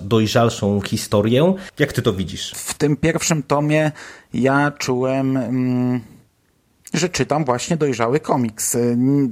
dojrzalszą 0.00 0.80
historię. 0.80 1.54
Jak 1.78 1.92
ty 1.92 2.02
to 2.02 2.12
widzisz? 2.12 2.52
W 2.56 2.74
tym 2.74 2.96
pierwszym 2.96 3.42
tomie 3.42 3.92
ja 4.34 4.70
czułem... 4.78 5.36
Mm 5.36 6.00
że 6.94 7.08
czytam 7.08 7.44
właśnie 7.44 7.76
dojrzały 7.76 8.20
komiks. 8.20 8.76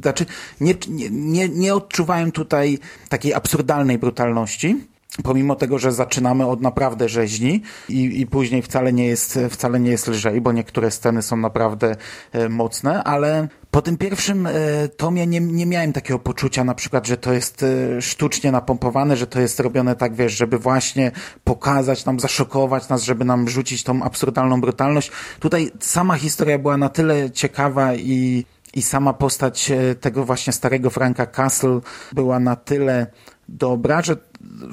Znaczy, 0.03 0.27
nie, 0.61 0.75
nie, 1.11 1.49
nie 1.49 1.75
odczuwałem 1.75 2.33
tutaj 2.33 2.79
takiej 3.09 3.35
absurdalnej 3.35 3.99
brutalności, 3.99 4.77
pomimo 5.23 5.55
tego, 5.55 5.79
że 5.79 5.93
zaczynamy 5.93 6.47
od 6.47 6.61
naprawdę 6.61 7.09
rzeźni 7.09 7.63
i, 7.89 8.21
i 8.21 8.27
później 8.27 8.63
wcale 8.63 8.93
nie 8.93 9.07
jest, 9.07 9.39
wcale 9.51 9.81
nie 9.81 9.91
jest 9.91 10.09
lżej, 10.09 10.41
bo 10.41 10.53
niektóre 10.53 10.91
sceny 10.91 11.23
są 11.23 11.37
naprawdę 11.37 11.97
e, 12.33 12.49
mocne, 12.49 13.05
ale 13.05 13.49
po 13.71 13.83
tym 13.83 13.97
pierwszym 13.97 14.47
e, 14.47 14.53
tomie 14.97 15.27
nie, 15.27 15.41
nie 15.41 15.67
miałem 15.67 15.93
takiego 15.93 16.19
poczucia 16.19 16.65
na 16.65 16.75
przykład, 16.75 17.07
że 17.07 17.17
to 17.17 17.33
jest 17.33 17.63
e, 17.63 18.03
sztucznie 18.03 18.53
napompowane, 18.53 19.17
że 19.17 19.27
to 19.27 19.41
jest 19.41 19.61
robione 19.61 19.97
tak, 19.97 20.15
wiesz, 20.15 20.33
żeby 20.33 20.59
właśnie 20.59 21.13
pokazać 21.45 22.05
nam, 22.05 22.21
zaszokować 22.21 22.89
nas, 22.89 23.03
żeby 23.03 23.25
nam 23.25 23.49
rzucić 23.49 23.83
tą 23.83 24.03
absurdalną 24.03 24.61
brutalność. 24.61 25.11
Tutaj 25.41 25.71
sama 25.81 26.15
historia 26.15 26.59
była 26.59 26.77
na 26.77 26.89
tyle 26.89 27.31
ciekawa 27.31 27.95
i 27.95 28.45
i 28.75 28.83
sama 28.83 29.13
postać 29.13 29.73
tego 30.01 30.25
właśnie 30.25 30.53
starego 30.53 30.91
Franka 30.91 31.27
Castle 31.27 31.81
była 32.13 32.41
na 32.41 32.57
tyle 32.57 33.07
dobra, 33.49 34.03
że 34.03 34.17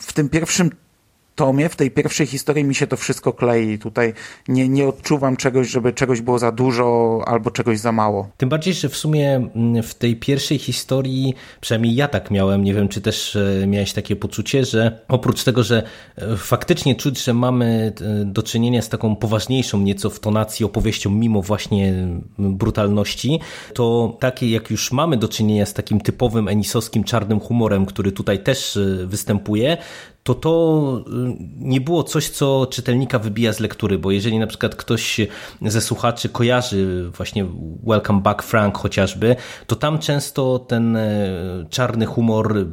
w 0.01 0.13
tym 0.13 0.29
pierwszym 0.29 0.69
tomie, 1.35 1.69
w 1.69 1.75
tej 1.75 1.91
pierwszej 1.91 2.27
historii 2.27 2.63
mi 2.63 2.75
się 2.75 2.87
to 2.87 2.97
wszystko 2.97 3.33
klei. 3.33 3.79
Tutaj 3.79 4.13
nie, 4.47 4.69
nie 4.69 4.87
odczuwam 4.87 5.37
czegoś, 5.37 5.69
żeby 5.69 5.93
czegoś 5.93 6.21
było 6.21 6.39
za 6.39 6.51
dużo 6.51 7.21
albo 7.25 7.51
czegoś 7.51 7.79
za 7.79 7.91
mało. 7.91 8.29
Tym 8.37 8.49
bardziej, 8.49 8.73
że 8.73 8.89
w 8.89 8.97
sumie 8.97 9.35
mm, 9.35 9.83
w 9.83 9.93
tej 9.93 10.15
pierwszej 10.15 10.57
historii, 10.57 11.33
przynajmniej 11.61 11.95
ja 11.95 12.07
tak 12.07 12.31
miałem, 12.31 12.63
nie 12.63 12.73
wiem 12.73 12.87
czy 12.87 13.01
też 13.01 13.35
e, 13.35 13.67
miałeś 13.67 13.93
takie 13.93 14.15
poczucie, 14.15 14.65
że 14.65 14.99
oprócz 15.07 15.43
tego, 15.43 15.63
że 15.63 15.83
e, 16.15 16.37
faktycznie 16.37 16.95
czuć, 16.95 17.23
że 17.23 17.33
mamy 17.33 17.93
e, 18.01 18.25
do 18.25 18.43
czynienia 18.43 18.81
z 18.81 18.89
taką 18.89 19.15
poważniejszą 19.15 19.79
nieco 19.79 20.09
w 20.09 20.19
tonacji 20.19 20.65
opowieścią, 20.65 21.09
mimo 21.09 21.41
właśnie 21.41 21.93
brutalności, 22.37 23.39
to 23.73 24.17
takie 24.19 24.49
jak 24.49 24.69
już 24.69 24.91
mamy 24.91 25.17
do 25.17 25.27
czynienia 25.27 25.65
z 25.65 25.73
takim 25.73 26.01
typowym 26.01 26.47
enisowskim 26.47 27.03
czarnym 27.03 27.39
humorem, 27.39 27.85
który 27.85 28.11
tutaj 28.11 28.43
też 28.43 28.79
występuje, 29.05 29.77
to 30.25 30.35
to 30.35 31.03
y, 31.07 31.35
nie 31.57 31.81
było 31.81 32.03
coś, 32.03 32.29
co 32.29 32.67
czytelnika 32.71 33.19
wybija 33.19 33.53
z 33.53 33.59
lektury, 33.59 33.97
bo 33.97 34.11
jeżeli 34.11 34.39
na 34.39 34.47
przykład 34.47 34.75
ktoś 34.75 35.19
ze 35.61 35.81
słuchaczy 35.81 36.29
kojarzy 36.29 37.11
właśnie 37.17 37.45
Welcome 37.83 38.21
Back 38.21 38.43
Frank 38.43 38.77
chociażby, 38.77 39.35
to 39.67 39.75
tam 39.75 39.99
często 39.99 40.59
ten 40.59 40.95
e, 40.95 41.29
czarny 41.69 42.05
humor 42.05 42.65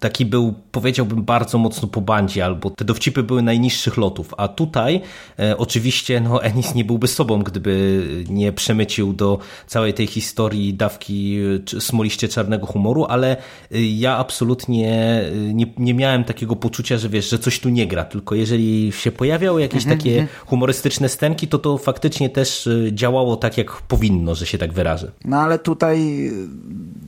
taki 0.00 0.26
był, 0.26 0.54
powiedziałbym, 0.72 1.22
bardzo 1.24 1.58
mocno 1.58 1.88
po 1.88 2.00
bandzie, 2.00 2.44
albo 2.44 2.70
te 2.70 2.84
dowcipy 2.84 3.22
były 3.22 3.42
najniższych 3.42 3.96
lotów, 3.96 4.34
a 4.36 4.48
tutaj 4.48 5.00
e, 5.38 5.58
oczywiście 5.58 6.20
no, 6.20 6.42
Ennis 6.42 6.74
nie 6.74 6.84
byłby 6.84 7.08
sobą, 7.08 7.42
gdyby 7.42 8.02
nie 8.28 8.52
przemycił 8.52 9.12
do 9.12 9.38
całej 9.66 9.94
tej 9.94 10.06
historii 10.06 10.74
dawki 10.74 11.38
smoliście 11.78 12.28
czarnego 12.28 12.66
humoru, 12.66 13.04
ale 13.04 13.36
y, 13.72 13.80
ja 13.80 14.16
absolutnie 14.16 15.22
nie, 15.52 15.66
nie 15.78 15.94
miałem 15.94 16.24
takiego 16.24 16.56
poczucia, 16.56 16.99
że 17.00 17.08
wiesz, 17.08 17.30
że 17.30 17.38
coś 17.38 17.60
tu 17.60 17.68
nie 17.68 17.86
gra, 17.86 18.04
tylko 18.04 18.34
jeżeli 18.34 18.92
się 18.92 19.12
pojawiały 19.12 19.60
jakieś 19.60 19.82
mhm, 19.82 19.98
takie 19.98 20.10
mhm. 20.10 20.46
humorystyczne 20.46 21.08
stenki, 21.08 21.48
to 21.48 21.58
to 21.58 21.78
faktycznie 21.78 22.30
też 22.30 22.66
y, 22.66 22.90
działało 22.92 23.36
tak, 23.36 23.58
jak 23.58 23.72
powinno, 23.72 24.34
że 24.34 24.46
się 24.46 24.58
tak 24.58 24.72
wyrażę. 24.72 25.12
No 25.24 25.40
ale 25.40 25.58
tutaj 25.58 26.26
y, 26.28 26.32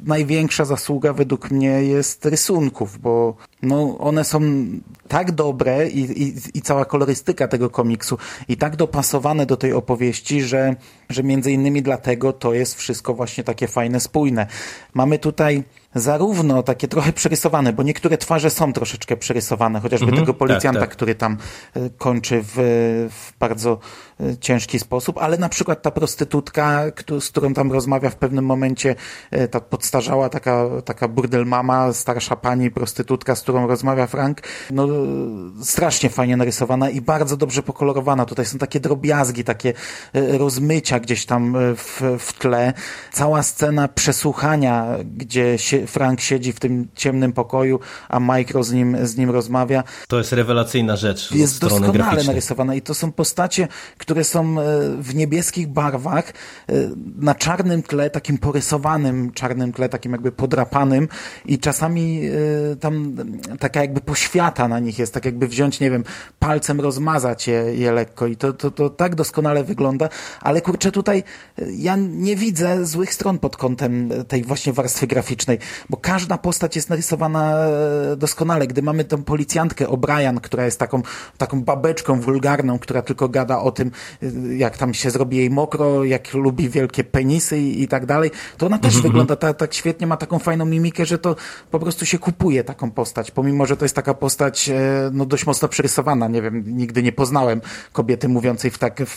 największa 0.04 0.64
zasługa 0.64 1.12
według 1.12 1.50
mnie 1.50 1.68
jest 1.68 2.26
rysunków, 2.26 2.98
bo 2.98 3.36
no, 3.62 3.98
one 3.98 4.24
są 4.24 4.40
tak 5.08 5.32
dobre 5.32 5.88
i, 5.88 6.22
i, 6.22 6.34
i 6.54 6.62
cała 6.62 6.84
kolorystyka 6.84 7.48
tego 7.48 7.70
komiksu 7.70 8.18
i 8.48 8.56
tak 8.56 8.76
dopasowane 8.76 9.46
do 9.46 9.56
tej 9.56 9.72
opowieści, 9.72 10.42
że, 10.42 10.76
że 11.10 11.22
między 11.22 11.52
innymi 11.52 11.82
dlatego 11.82 12.32
to 12.32 12.54
jest 12.54 12.74
wszystko 12.74 13.14
właśnie 13.14 13.44
takie 13.44 13.68
fajne, 13.68 14.00
spójne. 14.00 14.46
Mamy 14.94 15.18
tutaj 15.18 15.64
zarówno 15.94 16.62
takie 16.62 16.88
trochę 16.88 17.12
przerysowane, 17.12 17.72
bo 17.72 17.82
niektóre 17.82 18.18
twarze 18.18 18.50
są 18.50 18.72
troszeczkę 18.72 19.16
przerysowane, 19.16 19.80
chociażby 19.80 20.06
mm 20.06 20.16
-hmm, 20.16 20.20
tego 20.20 20.34
policjanta, 20.34 20.80
tak, 20.80 20.88
tak. 20.88 20.96
który 20.96 21.14
tam 21.14 21.36
e, 21.74 21.90
kończy 21.90 22.42
w, 22.42 22.52
w 23.10 23.38
bardzo 23.38 23.78
ciężki 24.40 24.78
sposób, 24.78 25.18
ale 25.18 25.38
na 25.38 25.48
przykład 25.48 25.82
ta 25.82 25.90
prostytutka, 25.90 26.84
z 27.20 27.28
którą 27.28 27.54
tam 27.54 27.72
rozmawia 27.72 28.10
w 28.10 28.16
pewnym 28.16 28.44
momencie, 28.44 28.94
e, 29.30 29.48
ta 29.48 29.60
podstarzała 29.60 30.28
taka, 30.28 30.68
taka 30.84 31.08
burdel 31.08 31.46
mama, 31.46 31.92
starsza 31.92 32.36
pani 32.36 32.70
prostytutka, 32.70 33.36
z 33.36 33.42
którą 33.42 33.66
rozmawia 33.66 34.06
Frank, 34.06 34.40
no 34.70 34.88
strasznie 35.62 36.10
fajnie 36.10 36.36
narysowana 36.36 36.90
i 36.90 37.00
bardzo 37.00 37.36
dobrze 37.36 37.62
pokolorowana. 37.62 38.24
Tutaj 38.24 38.46
są 38.46 38.58
takie 38.58 38.80
drobiazgi, 38.80 39.44
takie 39.44 39.72
rozmycia 40.14 41.00
gdzieś 41.00 41.26
tam 41.26 41.56
w, 41.76 42.02
w 42.18 42.32
tle. 42.32 42.72
Cała 43.12 43.42
scena 43.42 43.88
przesłuchania, 43.88 44.86
gdzie 45.16 45.58
się 45.58 45.86
Frank 45.86 46.20
siedzi 46.20 46.52
w 46.52 46.60
tym 46.60 46.88
ciemnym 46.94 47.32
pokoju, 47.32 47.80
a 48.08 48.20
Mike 48.20 48.64
z 48.64 48.72
nim, 48.72 49.06
z 49.06 49.16
nim 49.16 49.30
rozmawia. 49.30 49.84
To 50.08 50.18
jest 50.18 50.32
rewelacyjna 50.32 50.96
rzecz. 50.96 51.32
Jest 51.32 51.60
doskonale 51.60 51.92
graficznej. 51.92 52.26
narysowana 52.26 52.74
i 52.74 52.82
to 52.82 52.94
są 52.94 53.12
postacie, 53.12 53.68
które 53.98 54.11
są 54.24 54.60
e, 54.60 54.64
w 54.98 55.14
niebieskich 55.14 55.68
barwach, 55.68 56.30
e, 56.30 56.72
na 57.16 57.34
czarnym 57.34 57.82
tle, 57.82 58.10
takim 58.10 58.38
porysowanym 58.38 59.32
czarnym 59.32 59.72
tle, 59.72 59.88
takim 59.88 60.12
jakby 60.12 60.32
podrapanym 60.32 61.08
i 61.46 61.58
czasami 61.58 62.22
e, 62.72 62.76
tam 62.76 63.16
taka 63.58 63.80
jakby 63.80 64.00
poświata 64.00 64.68
na 64.68 64.78
nich 64.78 64.98
jest, 64.98 65.14
tak 65.14 65.24
jakby 65.24 65.48
wziąć, 65.48 65.80
nie 65.80 65.90
wiem, 65.90 66.04
palcem 66.38 66.80
rozmazać 66.80 67.48
je, 67.48 67.74
je 67.74 67.92
lekko 67.92 68.26
i 68.26 68.36
to, 68.36 68.52
to, 68.52 68.70
to 68.70 68.90
tak 68.90 69.14
doskonale 69.14 69.64
wygląda, 69.64 70.08
ale 70.40 70.60
kurczę 70.60 70.92
tutaj 70.92 71.22
ja 71.76 71.96
nie 71.96 72.36
widzę 72.36 72.86
złych 72.86 73.14
stron 73.14 73.38
pod 73.38 73.56
kątem 73.56 74.08
tej 74.28 74.44
właśnie 74.44 74.72
warstwy 74.72 75.06
graficznej 75.06 75.58
bo 75.90 75.96
każda 75.96 76.38
postać 76.38 76.76
jest 76.76 76.90
narysowana 76.90 77.56
doskonale. 78.16 78.66
Gdy 78.66 78.82
mamy 78.82 79.04
tę 79.04 79.24
policjantkę 79.24 79.86
O'Brien, 79.86 80.40
która 80.40 80.64
jest 80.64 80.78
taką, 80.78 81.02
taką 81.38 81.64
babeczką 81.64 82.20
wulgarną, 82.20 82.78
która 82.78 83.02
tylko 83.02 83.28
gada 83.28 83.58
o 83.58 83.70
tym, 83.70 83.90
jak 84.56 84.78
tam 84.78 84.94
się 84.94 85.10
zrobi 85.10 85.36
jej 85.36 85.50
mokro, 85.50 86.04
jak 86.04 86.34
lubi 86.34 86.68
wielkie 86.68 87.04
penisy 87.04 87.58
i, 87.58 87.82
i 87.82 87.88
tak 87.88 88.06
dalej, 88.06 88.30
to 88.58 88.66
ona 88.66 88.78
też 88.78 88.92
mm 88.92 89.00
-hmm. 89.00 89.06
wygląda 89.06 89.36
tak, 89.36 89.56
tak 89.56 89.74
świetnie, 89.74 90.06
ma 90.06 90.16
taką 90.16 90.38
fajną 90.38 90.64
mimikę, 90.64 91.06
że 91.06 91.18
to 91.18 91.36
po 91.70 91.78
prostu 91.78 92.06
się 92.06 92.18
kupuje 92.18 92.64
taką 92.64 92.90
postać, 92.90 93.30
pomimo, 93.30 93.66
że 93.66 93.76
to 93.76 93.84
jest 93.84 93.94
taka 93.94 94.14
postać 94.14 94.68
e, 94.68 95.10
no 95.12 95.26
dość 95.26 95.46
mocno 95.46 95.68
przerysowana. 95.68 96.28
Nie 96.28 96.42
wiem, 96.42 96.64
nigdy 96.66 97.02
nie 97.02 97.12
poznałem 97.12 97.60
kobiety 97.92 98.28
mówiącej 98.28 98.70
w 98.70 98.78
tak, 98.78 99.02
w, 99.06 99.10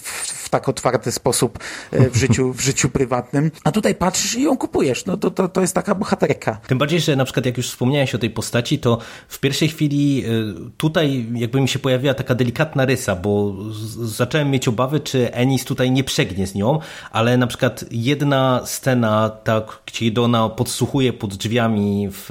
w 0.45 0.49
tak 0.49 0.69
otwarty 0.69 1.11
sposób 1.11 1.59
w 1.91 2.17
życiu, 2.17 2.53
w 2.53 2.61
życiu 2.61 2.89
prywatnym. 2.89 3.51
A 3.63 3.71
tutaj 3.71 3.95
patrzysz 3.95 4.35
i 4.35 4.43
ją 4.43 4.57
kupujesz. 4.57 5.05
No 5.05 5.17
to, 5.17 5.31
to, 5.31 5.47
to 5.47 5.61
jest 5.61 5.73
taka 5.73 5.95
bohaterka 5.95 6.55
tym 6.67 6.77
bardziej, 6.77 6.99
że 6.99 7.15
na 7.15 7.25
przykład 7.25 7.45
jak 7.45 7.57
już 7.57 7.69
wspomniałeś 7.69 8.15
o 8.15 8.17
tej 8.17 8.29
postaci, 8.29 8.79
to 8.79 8.97
w 9.27 9.39
pierwszej 9.39 9.69
chwili 9.69 10.23
y, 10.25 10.71
tutaj 10.77 11.25
jakby 11.33 11.61
mi 11.61 11.67
się 11.67 11.79
pojawiła 11.79 12.13
taka 12.13 12.35
delikatna 12.35 12.85
rysa, 12.85 13.15
bo 13.15 13.55
zacząłem 14.01 14.51
mieć 14.51 14.64
obawy, 14.67 14.99
czy 14.99 15.33
Ennis 15.33 15.65
tutaj 15.65 15.91
nie 15.91 16.03
przegnie 16.03 16.47
z 16.47 16.55
nią, 16.55 16.79
ale 17.11 17.37
na 17.37 17.47
przykład 17.47 17.85
jedna 17.91 18.61
scena, 18.65 19.29
tak, 19.43 19.81
gdzie 19.85 20.21
ona 20.21 20.49
podsłuchuje 20.49 21.13
pod 21.13 21.35
drzwiami 21.35 22.07
w, 22.11 22.25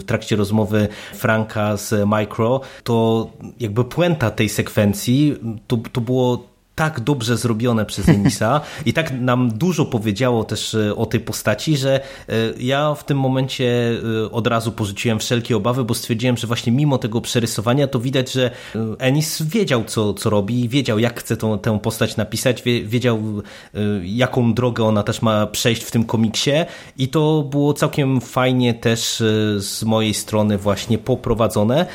w 0.00 0.04
trakcie 0.04 0.36
rozmowy 0.36 0.88
Franka 1.14 1.76
z 1.76 2.08
Micro, 2.08 2.60
to 2.84 3.26
jakby 3.60 3.84
puenta 3.84 4.30
tej 4.30 4.48
sekwencji 4.48 5.36
to, 5.66 5.78
to 5.92 6.00
było 6.00 6.57
tak 6.78 7.00
dobrze 7.00 7.36
zrobione 7.36 7.86
przez 7.86 8.08
Enisa 8.08 8.60
i 8.86 8.92
tak 8.92 9.20
nam 9.20 9.50
dużo 9.50 9.84
powiedziało 9.86 10.44
też 10.44 10.74
e, 10.74 10.96
o 10.96 11.06
tej 11.06 11.20
postaci, 11.20 11.76
że 11.76 12.00
e, 12.00 12.32
ja 12.60 12.94
w 12.94 13.04
tym 13.04 13.18
momencie 13.18 13.92
e, 14.24 14.30
od 14.30 14.46
razu 14.46 14.72
porzuciłem 14.72 15.18
wszelkie 15.18 15.56
obawy, 15.56 15.84
bo 15.84 15.94
stwierdziłem, 15.94 16.36
że 16.36 16.46
właśnie 16.46 16.72
mimo 16.72 16.98
tego 16.98 17.20
przerysowania 17.20 17.86
to 17.86 18.00
widać, 18.00 18.32
że 18.32 18.50
Enis 18.98 19.42
wiedział 19.42 19.84
co, 19.84 20.14
co 20.14 20.30
robi, 20.30 20.68
wiedział 20.68 20.98
jak 20.98 21.20
chce 21.20 21.36
tą, 21.36 21.58
tę 21.58 21.78
postać 21.78 22.16
napisać, 22.16 22.62
wiedział 22.84 23.22
jaką 24.02 24.54
drogę 24.54 24.84
ona 24.84 25.02
też 25.02 25.22
ma 25.22 25.46
przejść 25.46 25.82
w 25.82 25.90
tym 25.90 26.04
komiksie 26.04 26.50
i 26.98 27.08
to 27.08 27.42
było 27.50 27.74
całkiem 27.74 28.20
fajnie 28.20 28.74
też 28.74 29.22
z 29.58 29.82
mojej 29.84 30.14
strony 30.14 30.58
właśnie 30.58 30.98
poprowadzone. 30.98 31.86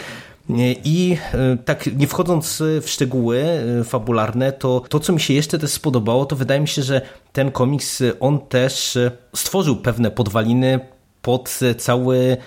I 0.86 1.18
e, 1.34 1.58
tak 1.66 1.96
nie 1.98 2.08
wchodząc 2.08 2.64
w 2.82 2.90
szczegóły 2.90 3.44
e, 3.44 3.84
fabularne, 3.84 4.52
to 4.52 4.84
to, 4.90 5.00
co 5.00 5.14
mi 5.14 5.22
się 5.22 5.34
jeszcze 5.34 5.60
też 5.60 5.70
spodobało, 5.70 6.26
to 6.26 6.36
wydaje 6.36 6.62
mi 6.62 6.68
się, 6.68 6.84
że 6.84 7.02
ten 7.34 7.52
komiks, 7.52 8.04
on 8.20 8.40
też 8.40 8.96
e, 8.96 9.12
stworzył 9.36 9.76
pewne 9.76 10.12
podwaliny 10.12 10.80
pod 11.22 11.60
cały 11.78 12.38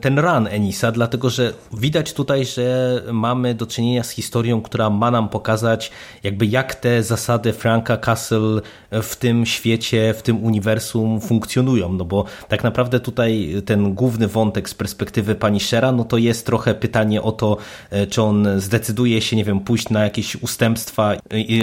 ten 0.00 0.18
run 0.18 0.46
Enisa, 0.46 0.92
dlatego 0.92 1.30
że 1.30 1.52
widać 1.72 2.12
tutaj, 2.12 2.46
że 2.46 3.02
mamy 3.12 3.54
do 3.54 3.66
czynienia 3.66 4.04
z 4.04 4.10
historią, 4.10 4.62
która 4.62 4.90
ma 4.90 5.10
nam 5.10 5.28
pokazać 5.28 5.90
jakby 6.22 6.46
jak 6.46 6.74
te 6.74 7.02
zasady 7.02 7.52
Franka 7.52 7.96
Castle 7.96 8.60
w 8.90 9.16
tym 9.16 9.46
świecie, 9.46 10.14
w 10.14 10.22
tym 10.22 10.44
uniwersum 10.44 11.20
funkcjonują, 11.20 11.92
no 11.92 12.04
bo 12.04 12.24
tak 12.48 12.64
naprawdę 12.64 13.00
tutaj 13.00 13.54
ten 13.66 13.94
główny 13.94 14.28
wątek 14.28 14.68
z 14.68 14.74
perspektywy 14.74 15.34
pani 15.34 15.60
Shera, 15.60 15.92
no 15.92 16.04
to 16.04 16.18
jest 16.18 16.46
trochę 16.46 16.74
pytanie 16.74 17.22
o 17.22 17.32
to, 17.32 17.56
y, 17.92 18.06
czy 18.06 18.22
on 18.22 18.60
zdecyduje 18.60 19.20
się, 19.20 19.36
nie 19.36 19.44
wiem, 19.44 19.60
pójść 19.60 19.88
na 19.88 20.04
jakieś 20.04 20.36
ustępstwa, 20.36 21.14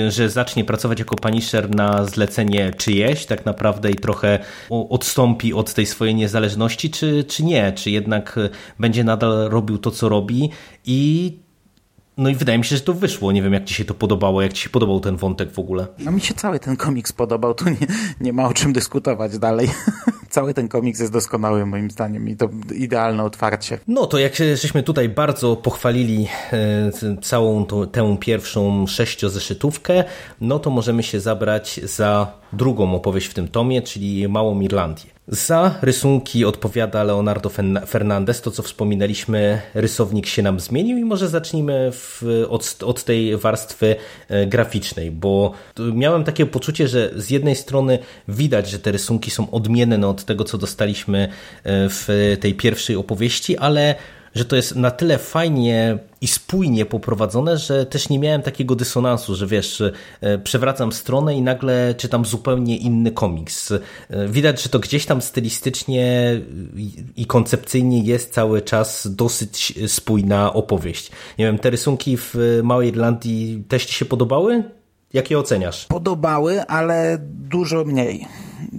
że 0.08 0.30
zacznie 0.30 0.65
pracować 0.65 1.00
jako 1.00 1.15
paniszer 1.15 1.76
na 1.76 2.06
zlecenie 2.06 2.72
czyjeś 2.78 3.26
tak 3.26 3.46
naprawdę 3.46 3.91
i 3.91 3.96
trochę 3.96 4.39
odstąpi 4.69 5.54
od 5.54 5.74
tej 5.74 5.86
swojej 5.86 6.15
niezależności, 6.15 6.89
czy, 6.89 7.24
czy 7.24 7.43
nie, 7.43 7.72
czy 7.73 7.91
jednak 7.91 8.38
e, 8.38 8.49
będzie 8.79 9.03
nadal 9.03 9.49
robił 9.49 9.77
to, 9.77 9.91
co 9.91 10.09
robi 10.09 10.49
i 10.86 11.33
no 12.17 12.29
i 12.29 12.36
wydaje 12.36 12.57
mi 12.57 12.65
się, 12.65 12.75
że 12.75 12.81
to 12.81 12.93
wyszło. 12.93 13.31
Nie 13.31 13.41
wiem, 13.41 13.53
jak 13.53 13.65
ci 13.65 13.73
się 13.73 13.86
to 13.86 13.93
podobało, 13.93 14.41
jak 14.41 14.53
ci 14.53 14.63
się 14.63 14.69
podobał 14.69 14.99
ten 14.99 15.17
wątek 15.17 15.51
w 15.51 15.59
ogóle. 15.59 15.88
No 15.99 16.12
mi 16.12 16.21
się 16.21 16.33
cały 16.33 16.59
ten 16.59 16.75
komiks 16.75 17.13
podobał, 17.13 17.53
tu 17.53 17.69
nie, 17.69 17.88
nie 18.21 18.33
ma 18.33 18.47
o 18.47 18.53
czym 18.53 18.73
dyskutować 18.73 19.39
dalej. 19.39 19.69
cały 20.29 20.53
ten 20.53 20.67
komiks 20.67 20.99
jest 20.99 21.13
doskonały 21.13 21.65
moim 21.65 21.91
zdaniem 21.91 22.29
i 22.29 22.36
to 22.36 22.49
idealne 22.75 23.23
otwarcie. 23.23 23.79
No 23.88 24.05
to 24.05 24.17
jak 24.17 24.36
żeśmy 24.36 24.83
tutaj 24.83 25.09
bardzo 25.09 25.55
pochwalili 25.55 26.27
e, 26.53 27.17
całą 27.21 27.65
tą, 27.65 27.88
tę 27.88 28.17
pierwszą 28.19 28.88
sześciozeszytówkę, 28.88 30.03
no 30.41 30.59
to 30.59 30.69
możemy 30.69 31.03
się 31.03 31.19
zabrać 31.19 31.79
za 31.83 32.38
drugą 32.53 32.95
opowieść 32.95 33.27
w 33.27 33.33
tym 33.33 33.47
tomie, 33.47 33.81
czyli 33.81 34.27
Małą 34.27 34.59
Irlandię. 34.59 35.12
Za 35.27 35.75
rysunki 35.81 36.45
odpowiada 36.45 37.03
Leonardo 37.03 37.49
Fernandez. 37.88 38.41
To, 38.41 38.51
co 38.51 38.63
wspominaliśmy, 38.63 39.62
rysownik 39.73 40.27
się 40.27 40.41
nam 40.41 40.59
zmienił 40.59 40.97
i 40.97 41.05
może 41.05 41.29
zacznijmy 41.29 41.91
w, 41.91 42.23
od, 42.49 42.77
od 42.86 43.03
tej 43.03 43.38
warstwy 43.38 43.95
e, 44.29 44.47
graficznej, 44.47 45.12
bo 45.12 45.51
miałem 45.93 46.23
takie 46.23 46.45
poczucie, 46.45 46.88
że 46.88 47.12
z 47.15 47.29
jednej 47.29 47.55
strony 47.55 47.99
widać, 48.27 48.69
że 48.69 48.79
te 48.79 48.91
rysunki 48.91 49.31
są 49.31 49.51
odmienne 49.51 50.07
od 50.07 50.25
tego, 50.25 50.43
co 50.43 50.57
dostaliśmy 50.57 51.23
e, 51.23 51.29
w 51.89 52.38
tej 52.39 52.53
pierwszej 52.53 52.95
opowieści, 52.95 53.57
ale 53.57 53.95
że 54.36 54.46
to 54.46 54.56
jest 54.56 54.76
na 54.76 54.91
tyle 54.91 55.17
fajnie 55.17 55.98
i 56.22 56.28
spójnie 56.28 56.86
poprowadzone, 56.86 57.58
że 57.58 57.86
też 57.86 58.10
nie 58.10 58.19
miałem 58.19 58.41
takiego 58.41 58.76
dysonansu, 58.76 59.36
że 59.36 59.48
wiesz, 59.48 59.84
e, 60.22 60.38
przewracam 60.38 60.91
stronę 60.91 61.36
i 61.36 61.41
nagle 61.41 61.96
czytam 61.98 62.26
zupełnie 62.26 62.78
inny 62.78 63.12
komiks. 63.12 63.72
E, 63.72 63.80
widać, 64.28 64.63
że 64.63 64.69
to 64.69 64.80
gdzieś 64.80 65.06
tam 65.06 65.22
stylistycznie 65.22 66.41
i 67.15 67.26
koncepcyjnie 67.26 68.04
jest 68.04 68.34
cały 68.34 68.62
czas 68.62 69.08
dosyć 69.15 69.74
spójna 69.88 70.54
opowieść. 70.54 71.12
Nie 71.39 71.46
wiem, 71.46 71.60
te 71.60 71.69
rysunki 71.69 72.17
w 72.17 72.36
Małej 72.63 72.89
Irlandii 72.89 73.63
też 73.67 73.86
Ci 73.86 73.93
się 73.93 74.06
podobały? 74.06 74.63
Jak 75.13 75.32
je 75.32 75.39
oceniasz? 75.39 75.86
Podobały, 75.86 76.62
ale 76.62 77.17
dużo 77.22 77.86
mniej 77.86 78.28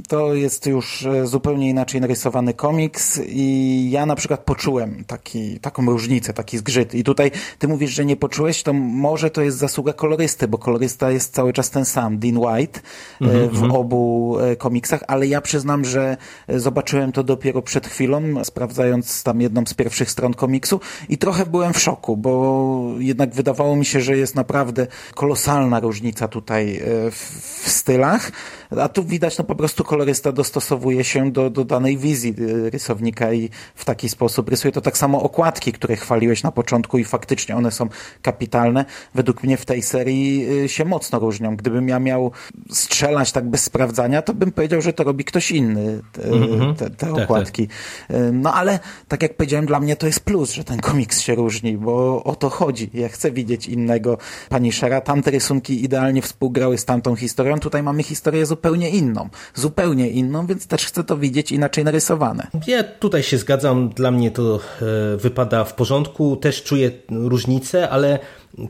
to 0.09 0.35
jest 0.35 0.67
już 0.67 1.07
e, 1.07 1.27
zupełnie 1.27 1.69
inaczej 1.71 2.01
narysowany 2.01 2.55
komiks 2.55 3.21
i 3.27 3.89
ja 3.91 4.07
na 4.07 4.17
przykład 4.17 4.41
poczułem 4.41 5.05
taki, 5.07 5.61
taką 5.61 5.87
różnicę, 5.87 6.33
taki 6.33 6.59
zgrzyt. 6.59 6.95
I 6.95 7.05
tutaj 7.05 7.31
ty 7.59 7.69
mówisz, 7.69 7.91
że 7.91 8.05
nie 8.05 8.17
poczułeś, 8.17 8.63
to 8.63 8.73
może 8.73 9.31
to 9.31 9.43
jest 9.43 9.59
zasługa 9.59 9.93
kolorysty, 9.93 10.49
bo 10.49 10.59
kolorysta 10.59 11.11
jest 11.11 11.35
cały 11.35 11.53
czas 11.53 11.71
ten 11.71 11.85
sam, 11.85 12.19
Dean 12.19 12.37
White 12.37 12.81
mm 13.21 13.37
-hmm. 13.37 13.49
w 13.49 13.55
mhm. 13.55 13.73
obu 13.73 14.37
e, 14.41 14.57
komiksach, 14.57 15.05
ale 15.09 15.27
ja 15.27 15.41
przyznam, 15.41 15.85
że 15.85 16.17
zobaczyłem 16.49 17.13
to 17.13 17.23
dopiero 17.23 17.63
przed 17.63 17.87
chwilą, 17.87 18.45
sprawdzając 18.45 19.23
tam 19.23 19.41
jedną 19.41 19.67
z 19.67 19.75
pierwszych 19.75 20.11
stron 20.11 20.35
komiksu 20.35 20.81
i 21.09 21.19
trochę 21.19 21.47
byłem 21.47 21.73
w 21.73 21.79
szoku, 21.79 22.17
bo 22.17 22.85
jednak 22.99 23.35
wydawało 23.35 23.77
mi 23.77 23.85
się, 23.85 24.01
że 24.01 24.17
jest 24.17 24.35
naprawdę 24.35 24.87
kolosalna 25.15 25.81
różnica 25.81 26.29
tutaj 26.29 26.81
w, 27.11 27.41
w 27.65 27.71
stylach, 27.71 28.33
a 28.79 28.89
tu 28.89 29.05
widać 29.05 29.39
no 29.39 29.45
po 29.45 29.55
prostu 29.55 29.85
kolorysta 29.85 30.33
dostosowuje 30.33 31.05
się 31.05 31.33
do, 31.33 31.51
do 31.51 31.65
danej 31.65 31.99
wizji 31.99 32.35
y, 32.39 32.71
rysownika 32.71 33.33
i 33.33 33.51
w 33.75 33.85
taki 33.85 34.09
sposób 34.09 34.49
rysuje 34.49 34.73
to 34.73 34.81
tak 34.81 34.99
samo 34.99 35.23
okładki, 35.23 35.73
które 35.73 35.97
chwaliłeś 35.97 36.43
na 36.43 36.53
początku 36.53 36.99
i 36.99 37.05
faktycznie 37.05 37.57
one 37.57 37.71
są 37.71 37.89
kapitalne. 38.23 38.85
Według 39.15 39.43
mnie 39.43 39.57
w 39.57 39.65
tej 39.65 39.83
serii 39.83 40.47
y, 40.65 40.69
się 40.69 40.85
mocno 40.85 41.19
różnią. 41.19 41.57
Gdybym 41.57 41.89
ja 41.89 41.99
miał 41.99 42.33
strzelać 42.71 43.33
tak 43.33 43.49
bez 43.51 43.65
sprawdzania, 43.65 44.23
to 44.23 44.35
bym 44.35 44.53
powiedział, 44.53 44.83
że 44.83 44.93
to 44.93 45.05
robi 45.05 45.25
ktoś 45.25 45.51
inny, 45.51 46.03
te, 46.13 46.23
mm-hmm. 46.23 46.77
te, 46.77 46.91
te 46.91 47.07
tak, 47.07 47.19
okładki. 47.19 47.69
Tak. 47.69 48.17
No 48.33 48.55
ale 48.55 48.79
tak 49.09 49.23
jak 49.23 49.37
powiedziałem, 49.37 49.67
dla 49.67 49.81
mnie 49.81 49.97
to 49.97 50.07
jest 50.07 50.21
plus, 50.21 50.53
że 50.53 50.65
ten 50.65 50.81
komiks 50.81 51.21
się 51.21 51.35
różni, 51.35 51.79
bo 51.79 52.25
o 52.25 52.37
to 52.37 52.51
chodzi. 52.51 52.91
Ja 52.95 53.09
chcę 53.09 53.31
widzieć 53.31 53.69
innego 53.69 54.19
pani 54.49 54.73
Shera. 54.73 55.01
Tamte 55.01 55.31
rysunki 55.31 55.85
idealnie 55.85 56.23
współgrały 56.23 56.79
z 56.79 56.85
tamtą 56.85 57.17
historią. 57.17 57.59
Tutaj 57.59 57.83
mamy 57.83 58.03
historię 58.03 58.47
zupełnie 58.47 58.64
inną. 58.73 59.29
Zupełnie 59.55 59.85
zupełnie 59.85 60.11
inną, 60.11 60.47
więc 60.47 60.67
też 60.67 60.85
chcę 60.85 61.05
to 61.05 61.17
widzieć 61.17 61.53
inaczej 61.53 61.85
narysowane. 61.85 62.47
Ja 62.67 62.83
tutaj 62.83 63.23
się 63.23 63.39
zgadzam, 63.39 63.89
dla 63.89 64.11
mnie 64.11 64.31
to 64.31 64.57
e, 64.57 65.17
wypada 65.17 65.65
w 65.65 65.75
porządku, 65.75 66.37
też 66.37 66.63
czuję 66.63 66.91
różnicę, 67.11 67.91
ale 67.91 68.19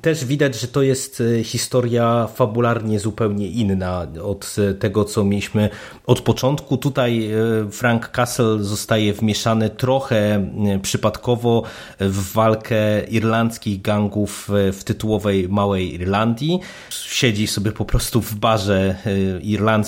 też 0.01 0.25
widać, 0.25 0.61
że 0.61 0.69
to 0.69 0.83
jest 0.83 1.23
e, 1.41 1.45
historia 1.45 2.29
fabularnie 2.35 3.01
zupełnie 3.01 3.49
inna 3.49 4.07
od 4.23 4.57
e, 4.59 4.75
tego, 4.75 5.05
co 5.05 5.25
mieliśmy 5.25 5.71
od 6.07 6.21
początku. 6.21 6.77
Tutaj 6.77 7.31
Frank 7.71 8.11
Castle 8.11 8.59
zostaje 8.61 9.13
wmieszany 9.13 9.71
trochę 9.71 10.51
przypadkowo 10.83 11.63
w 12.01 12.33
walkę 12.33 13.05
irlandzkich 13.05 13.83
gangów 13.83 14.49
w 14.73 14.85
tytułowej 14.85 15.49
Małej 15.49 15.95
Irlandii. 15.95 16.61
Siedzi 16.91 17.47
sobie 17.47 17.73
po 17.73 17.85
prostu 17.85 18.21
w 18.21 18.35
barze 18.35 18.97
irlandzkim, 19.43 19.84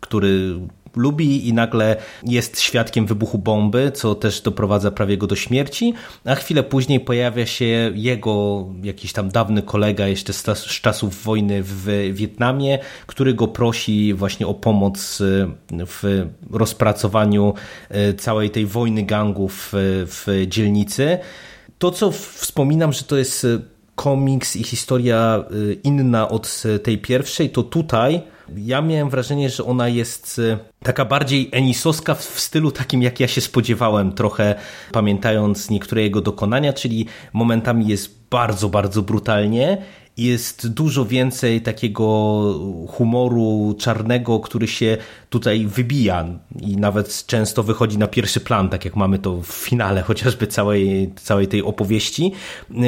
który 0.00 0.58
lubi 0.96 1.48
i 1.48 1.52
nagle 1.52 1.96
jest 2.22 2.60
świadkiem 2.60 3.06
wybuchu 3.06 3.38
bomby, 3.38 3.92
co 3.94 4.14
też 4.14 4.40
doprowadza 4.40 4.90
prawie 4.90 5.18
go 5.18 5.26
do 5.26 5.36
śmierci, 5.36 5.94
a 6.24 6.34
chwilę 6.34 6.62
później 6.62 7.00
pojawia 7.00 7.46
się 7.46 7.90
jego 7.94 8.66
jakiś 8.82 9.12
tam 9.12 9.28
dawny 9.28 9.62
kolega 9.62 10.08
jeszcze 10.08 10.32
z, 10.32 10.44
z 10.58 10.80
czasów 10.80 11.24
wojny 11.24 11.62
w 11.62 12.10
Wietnamie, 12.12 12.78
który 13.06 13.34
go 13.34 13.48
prosi 13.48 14.14
właśnie 14.14 14.46
o 14.46 14.54
pomoc 14.54 15.22
w 15.86 16.26
rozpracowaniu 16.50 17.54
e, 17.88 18.14
całej 18.14 18.50
tej 18.50 18.66
wojny 18.66 19.02
gangów 19.02 19.72
w 20.06 20.44
dzielnicy. 20.46 21.18
To, 21.78 21.90
co 21.90 22.10
wspominam, 22.12 22.92
że 22.92 23.02
to 23.02 23.16
jest 23.16 23.46
komiks 23.94 24.56
i 24.56 24.62
historia 24.62 25.44
inna 25.84 26.28
od 26.28 26.62
tej 26.82 26.98
pierwszej, 26.98 27.50
to 27.50 27.62
tutaj 27.62 28.22
ja 28.56 28.82
miałem 28.82 29.10
wrażenie, 29.10 29.50
że 29.50 29.64
ona 29.64 29.88
jest 29.88 30.38
y, 30.38 30.58
taka 30.82 31.04
bardziej 31.04 31.48
enisowska 31.52 32.14
w 32.14 32.40
stylu 32.40 32.70
takim, 32.70 33.02
jak 33.02 33.20
ja 33.20 33.28
się 33.28 33.40
spodziewałem, 33.40 34.12
trochę 34.12 34.54
pamiętając 34.92 35.70
niektóre 35.70 36.02
jego 36.02 36.20
dokonania, 36.20 36.72
czyli 36.72 37.06
momentami 37.32 37.86
jest 37.86 38.18
bardzo, 38.30 38.68
bardzo 38.68 39.02
brutalnie 39.02 39.78
jest 40.18 40.68
dużo 40.68 41.04
więcej 41.04 41.60
takiego 41.60 42.04
humoru 42.88 43.74
czarnego, 43.78 44.40
który 44.40 44.68
się 44.68 44.96
tutaj 45.30 45.66
wybija 45.66 46.26
i 46.60 46.76
nawet 46.76 47.26
często 47.26 47.62
wychodzi 47.62 47.98
na 47.98 48.06
pierwszy 48.06 48.40
plan, 48.40 48.68
tak 48.68 48.84
jak 48.84 48.96
mamy 48.96 49.18
to 49.18 49.42
w 49.42 49.46
finale 49.46 50.02
chociażby 50.02 50.46
całej, 50.46 51.12
całej 51.16 51.48
tej 51.48 51.62
opowieści. 51.62 52.32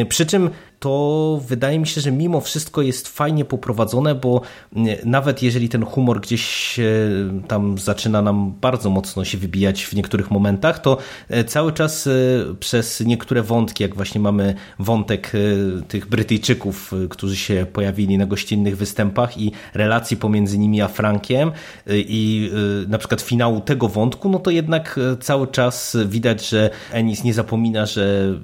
Przy 0.09 0.27
czym 0.27 0.51
to 0.81 1.40
wydaje 1.49 1.79
mi 1.79 1.87
się, 1.87 2.01
że 2.01 2.12
mimo 2.12 2.40
wszystko 2.40 2.83
jest 2.83 3.09
fajnie 3.09 3.45
poprowadzone, 3.45 4.14
bo 4.14 4.40
nawet 5.05 5.43
jeżeli 5.43 5.69
ten 5.69 5.85
humor 5.85 6.21
gdzieś 6.21 6.77
tam 7.49 7.79
zaczyna 7.79 8.23
nam 8.23 8.55
bardzo 8.61 8.90
mocno 8.90 9.25
się 9.25 9.38
wybijać 9.38 9.85
w 9.85 9.95
niektórych 9.95 10.31
momentach, 10.31 10.79
to 10.79 10.99
cały 11.47 11.73
czas 11.73 12.09
przez 12.61 13.01
niektóre 13.01 13.43
wątki, 13.43 13.83
jak 13.83 13.95
właśnie 13.95 14.21
mamy 14.21 14.55
wątek 14.79 15.33
tych 15.88 16.09
Brytyjczyków, 16.09 16.93
którzy 17.11 17.37
się 17.37 17.66
pojawili 17.73 18.19
na 18.19 18.27
gościnnych 18.27 18.77
występach 18.77 19.38
i 19.38 19.53
relacji 19.75 20.16
pomiędzy 20.16 20.59
nimi 20.59 20.81
a 20.81 20.88
Frankiem 20.88 21.53
i 21.87 22.51
na 22.88 22.99
przykład 22.99 23.21
finału 23.21 23.61
tego 23.61 23.88
wątku, 23.88 24.29
no 24.29 24.38
to 24.38 24.51
jednak 24.51 25.01
cały 25.21 25.47
czas 25.47 25.97
widać, 26.07 26.49
że 26.49 26.71
Ennis 26.93 27.25
nie 27.25 27.35
zapomina, 27.35 27.87
że 27.87 28.35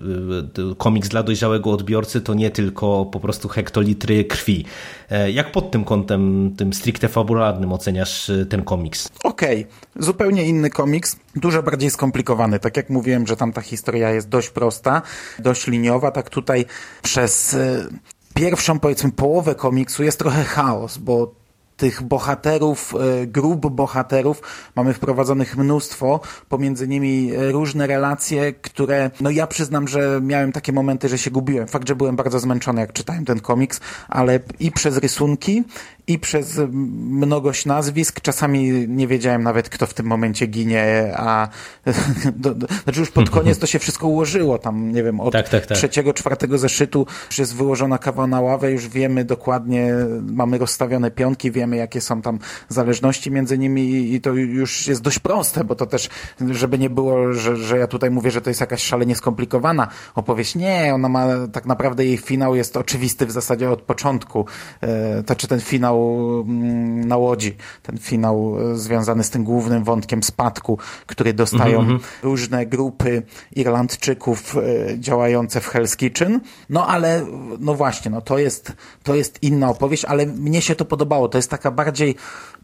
komiks 0.79 1.09
dla 1.09 1.23
dojrzałego 1.23 1.71
odbiorcy 1.71 2.21
to 2.27 2.35
nie 2.35 2.51
tylko 2.51 3.05
po 3.05 3.21
prostu 3.21 3.49
hektolitry 3.49 4.25
krwi. 4.25 4.65
E, 5.11 5.31
jak 5.31 5.53
pod 5.53 5.71
tym 5.71 5.85
kątem, 5.85 6.55
tym 6.57 6.73
stricte 6.73 7.09
fabularnym 7.09 7.73
oceniasz 7.73 8.31
e, 8.31 8.47
ten 8.47 8.63
komiks? 8.63 9.09
Okej, 9.25 9.61
okay. 9.61 10.05
zupełnie 10.05 10.45
inny 10.45 10.71
komiks, 10.71 11.17
dużo 11.37 11.63
bardziej 11.63 11.91
skomplikowany. 11.91 12.59
Tak 12.59 12.77
jak 12.77 12.91
mówiłem, 12.91 13.27
że 13.27 13.37
tam 13.37 13.53
ta 13.53 13.61
historia 13.61 14.11
jest 14.11 14.29
dość 14.29 14.51
prosta, 14.51 15.03
dość 15.39 15.67
liniowa, 15.67 16.11
tak 16.11 16.31
tutaj 16.31 16.65
przez 17.03 17.55
e, 17.55 17.87
pierwszą, 18.35 18.79
powiedzmy, 18.79 19.13
połowę 19.13 19.55
komiksu 19.55 20.03
jest 20.05 20.19
trochę 20.19 20.45
chaos, 20.45 20.99
bo 20.99 21.35
tych 21.77 22.03
bohaterów, 22.03 22.95
e, 23.23 23.27
grup 23.27 23.67
bohaterów 23.67 24.43
mamy 24.77 24.95
wprowadzonych 24.95 25.57
mnóstwo, 25.57 26.21
pomiędzy 26.49 26.89
nimi 26.89 27.33
e, 27.33 27.53
różne 27.53 27.87
relacje, 27.87 28.53
które, 28.53 29.11
no 29.21 29.31
ja 29.31 29.47
przyznam, 29.47 29.89
że 29.89 30.21
miałem 30.23 30.53
takie 30.53 30.73
momenty, 30.73 31.09
że 31.09 31.19
się 31.19 31.31
gubiłem. 31.31 31.69
Fakt, 31.69 31.89
że 31.89 31.97
byłem 31.97 32.17
bardzo 32.17 32.41
zmęczony, 32.41 32.81
jak 32.81 32.93
czytałem 32.93 33.25
ten 33.25 33.41
komiks, 33.41 33.81
ale 34.09 34.41
i 34.61 34.73
przez 34.73 34.97
rysunki, 34.97 35.65
i 36.07 36.19
przez 36.19 36.61
mnogość 36.71 37.67
nazwisk. 37.67 38.21
Czasami 38.21 38.89
nie 38.89 39.07
wiedziałem 39.07 39.43
nawet, 39.43 39.69
kto 39.69 39.87
w 39.87 39.95
tym 39.95 40.07
momencie 40.07 40.47
ginie, 40.47 41.13
a 41.17 41.49
do, 42.37 42.55
do, 42.55 42.67
znaczy 42.85 43.01
już 43.01 43.11
pod 43.11 43.31
koniec 43.31 43.59
to 43.59 43.67
się 43.67 43.79
wszystko 43.79 44.09
ułożyło. 44.09 44.59
Tam, 44.59 44.93
nie 44.93 45.03
wiem, 45.03 45.21
od 45.21 45.33
tak, 45.33 45.49
tak, 45.49 45.67
tak. 45.67 45.79
trzeciego, 45.79 46.15
czwartego 46.15 46.59
zeszytu 46.59 47.07
już 47.31 47.39
jest 47.39 47.57
wyłożona 47.57 47.99
kawa 47.99 48.27
na 48.27 48.41
ławę, 48.41 48.73
już 48.73 48.89
wiemy 48.89 49.25
dokładnie, 49.25 49.95
mamy 50.23 50.59
rozstawione 50.59 51.11
pionki, 51.11 51.51
wiemy, 51.51 51.66
jakie 51.75 52.01
są 52.01 52.23
tam 52.23 52.39
zależności 52.69 53.31
między 53.31 53.59
nimi 53.59 54.15
i 54.15 54.21
to 54.21 54.33
już 54.33 54.87
jest 54.87 55.03
dość 55.03 55.19
proste, 55.19 55.65
bo 55.65 55.75
to 55.75 55.87
też, 55.87 56.09
żeby 56.51 56.79
nie 56.79 56.91
było, 56.91 57.33
że, 57.33 57.57
że 57.57 57.79
ja 57.79 57.87
tutaj 57.87 58.11
mówię, 58.11 58.31
że 58.31 58.41
to 58.41 58.51
jest 58.51 58.61
jakaś 58.61 58.83
szalenie 58.83 59.17
skomplikowana 59.17 59.89
opowieść. 60.15 60.55
Nie, 60.55 60.95
ona 60.95 61.09
ma, 61.09 61.27
tak 61.53 61.67
naprawdę 61.67 62.05
jej 62.05 62.19
finał 62.19 62.55
jest 62.55 62.77
oczywisty 62.77 63.27
w 63.27 63.31
zasadzie 63.31 63.71
od 63.71 63.83
początku. 63.83 64.47
E, 64.81 65.23
to 65.23 65.35
czy 65.35 65.49
ten 65.49 65.61
finał 65.61 66.17
mm, 66.41 67.09
na 67.09 67.17
Łodzi, 67.17 67.57
ten 67.83 67.99
finał 67.99 68.57
e, 68.73 68.77
związany 68.77 69.25
z 69.25 69.31
tym 69.31 69.45
głównym 69.45 69.85
wątkiem 69.85 70.23
spadku, 70.23 70.79
który 71.07 71.35
dostają 71.35 71.81
mm 71.81 71.99
-hmm. 71.99 72.01
różne 72.23 72.67
grupy 72.67 73.23
Irlandczyków 73.57 74.57
e, 74.57 74.99
działające 74.99 75.61
w 75.61 75.69
Hell's 75.69 75.97
Kitchen. 75.97 76.41
No 76.71 76.87
ale, 76.87 77.27
no 77.61 77.75
właśnie, 77.75 78.11
no 78.11 78.21
to 78.21 78.39
jest, 78.39 78.73
to 79.03 79.15
jest 79.15 79.43
inna 79.43 79.71
opowieść, 79.71 80.05
ale 80.05 80.27
mnie 80.27 80.63
się 80.63 80.75
to 80.75 80.85
podobało. 80.85 81.29
To 81.29 81.39
jest 81.39 81.51
taka 81.57 81.71
bardziej 81.71 82.15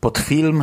pod 0.00 0.18
film, 0.18 0.62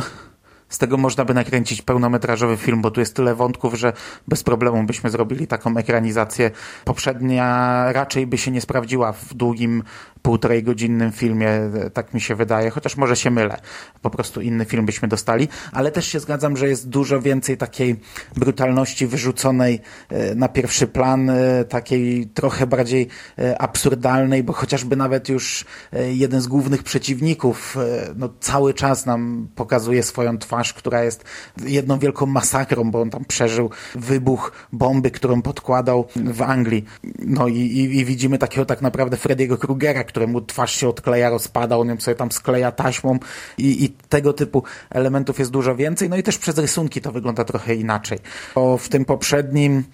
z 0.68 0.78
tego 0.78 0.96
można 0.96 1.24
by 1.24 1.34
nakręcić 1.34 1.82
pełnometrażowy 1.82 2.56
film, 2.56 2.82
bo 2.82 2.90
tu 2.90 3.00
jest 3.00 3.16
tyle 3.16 3.34
wątków, 3.34 3.74
że 3.74 3.92
bez 4.28 4.42
problemu 4.42 4.82
byśmy 4.82 5.10
zrobili 5.10 5.46
taką 5.46 5.76
ekranizację. 5.76 6.50
Poprzednia 6.84 7.84
raczej 7.92 8.26
by 8.26 8.38
się 8.38 8.50
nie 8.50 8.60
sprawdziła 8.60 9.12
w 9.12 9.34
długim 9.34 9.82
półtorej 10.22 10.62
godzinnym 10.62 11.12
filmie, 11.12 11.50
tak 11.92 12.14
mi 12.14 12.20
się 12.20 12.34
wydaje, 12.34 12.70
chociaż 12.70 12.96
może 12.96 13.16
się 13.16 13.30
mylę. 13.30 13.56
Po 14.02 14.10
prostu 14.10 14.40
inny 14.40 14.64
film 14.64 14.86
byśmy 14.86 15.08
dostali, 15.08 15.48
ale 15.72 15.90
też 15.90 16.06
się 16.06 16.20
zgadzam, 16.20 16.56
że 16.56 16.68
jest 16.68 16.88
dużo 16.88 17.20
więcej 17.20 17.56
takiej 17.56 18.00
brutalności 18.36 19.06
wyrzuconej 19.06 19.80
e, 20.08 20.34
na 20.34 20.48
pierwszy 20.48 20.86
plan, 20.86 21.30
e, 21.30 21.64
takiej 21.64 22.26
trochę 22.26 22.66
bardziej 22.66 23.08
e, 23.38 23.62
absurdalnej, 23.62 24.42
bo 24.42 24.52
chociażby 24.52 24.96
nawet 24.96 25.28
już 25.28 25.64
jeden 26.10 26.40
z 26.40 26.46
głównych 26.46 26.82
przeciwników 26.82 27.76
no, 28.16 28.28
cały 28.40 28.74
czas 28.74 29.06
nam 29.06 29.48
pokazuje 29.54 30.02
swoją 30.02 30.38
twarz, 30.38 30.74
która 30.74 31.02
jest 31.02 31.24
jedną 31.66 31.98
wielką 31.98 32.26
masakrą, 32.26 32.90
bo 32.90 33.00
on 33.00 33.10
tam 33.10 33.24
przeżył 33.24 33.70
wybuch 33.94 34.52
bomby, 34.72 35.10
którą 35.10 35.42
podkładał 35.42 36.06
w 36.16 36.42
Anglii. 36.42 36.84
No 37.18 37.48
i, 37.48 37.56
i, 37.56 37.98
i 37.98 38.04
widzimy 38.04 38.38
takiego 38.38 38.64
tak 38.64 38.82
naprawdę 38.82 39.16
Frediego 39.16 39.58
Krugera, 39.58 40.04
któremu 40.10 40.40
twarz 40.40 40.74
się 40.74 40.88
odkleja, 40.88 41.30
rozpada, 41.30 41.76
on 41.76 41.88
ją 41.88 42.00
sobie 42.00 42.14
tam 42.14 42.32
skleja 42.32 42.72
taśmą 42.72 43.18
i, 43.58 43.84
i 43.84 43.90
tego 43.90 44.32
typu 44.32 44.62
elementów 44.90 45.38
jest 45.38 45.50
dużo 45.50 45.76
więcej. 45.76 46.08
No 46.08 46.16
i 46.16 46.22
też 46.22 46.38
przez 46.38 46.58
rysunki 46.58 47.00
to 47.00 47.12
wygląda 47.12 47.44
trochę 47.44 47.74
inaczej. 47.74 48.18
Bo 48.54 48.78
w 48.78 48.88
tym 48.88 49.04
poprzednim 49.04 49.84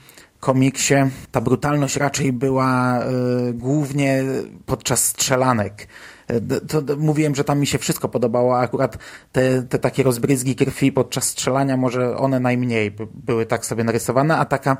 komiksie 0.40 0.94
ta 1.32 1.40
brutalność 1.40 1.96
raczej 1.96 2.32
była 2.32 3.00
y, 3.00 3.52
głównie 3.52 4.24
podczas 4.66 5.04
strzelanek. 5.04 5.88
E, 6.28 6.40
to, 6.40 6.82
to, 6.82 6.96
mówiłem, 6.96 7.34
że 7.34 7.44
tam 7.44 7.60
mi 7.60 7.66
się 7.66 7.78
wszystko 7.78 8.08
podobało, 8.08 8.58
a 8.58 8.60
akurat 8.60 8.98
te, 9.32 9.62
te 9.62 9.78
takie 9.78 10.02
rozbryzgi 10.02 10.56
krwi 10.56 10.92
podczas 10.92 11.24
strzelania, 11.24 11.76
może 11.76 12.16
one 12.16 12.40
najmniej 12.40 12.96
były 13.14 13.46
tak 13.46 13.66
sobie 13.66 13.84
narysowane, 13.84 14.36
a 14.36 14.44
taka 14.44 14.76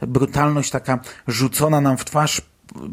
brutalność, 0.00 0.70
taka 0.70 0.98
rzucona 1.26 1.80
nam 1.80 1.96
w 1.96 2.04
twarz 2.04 2.42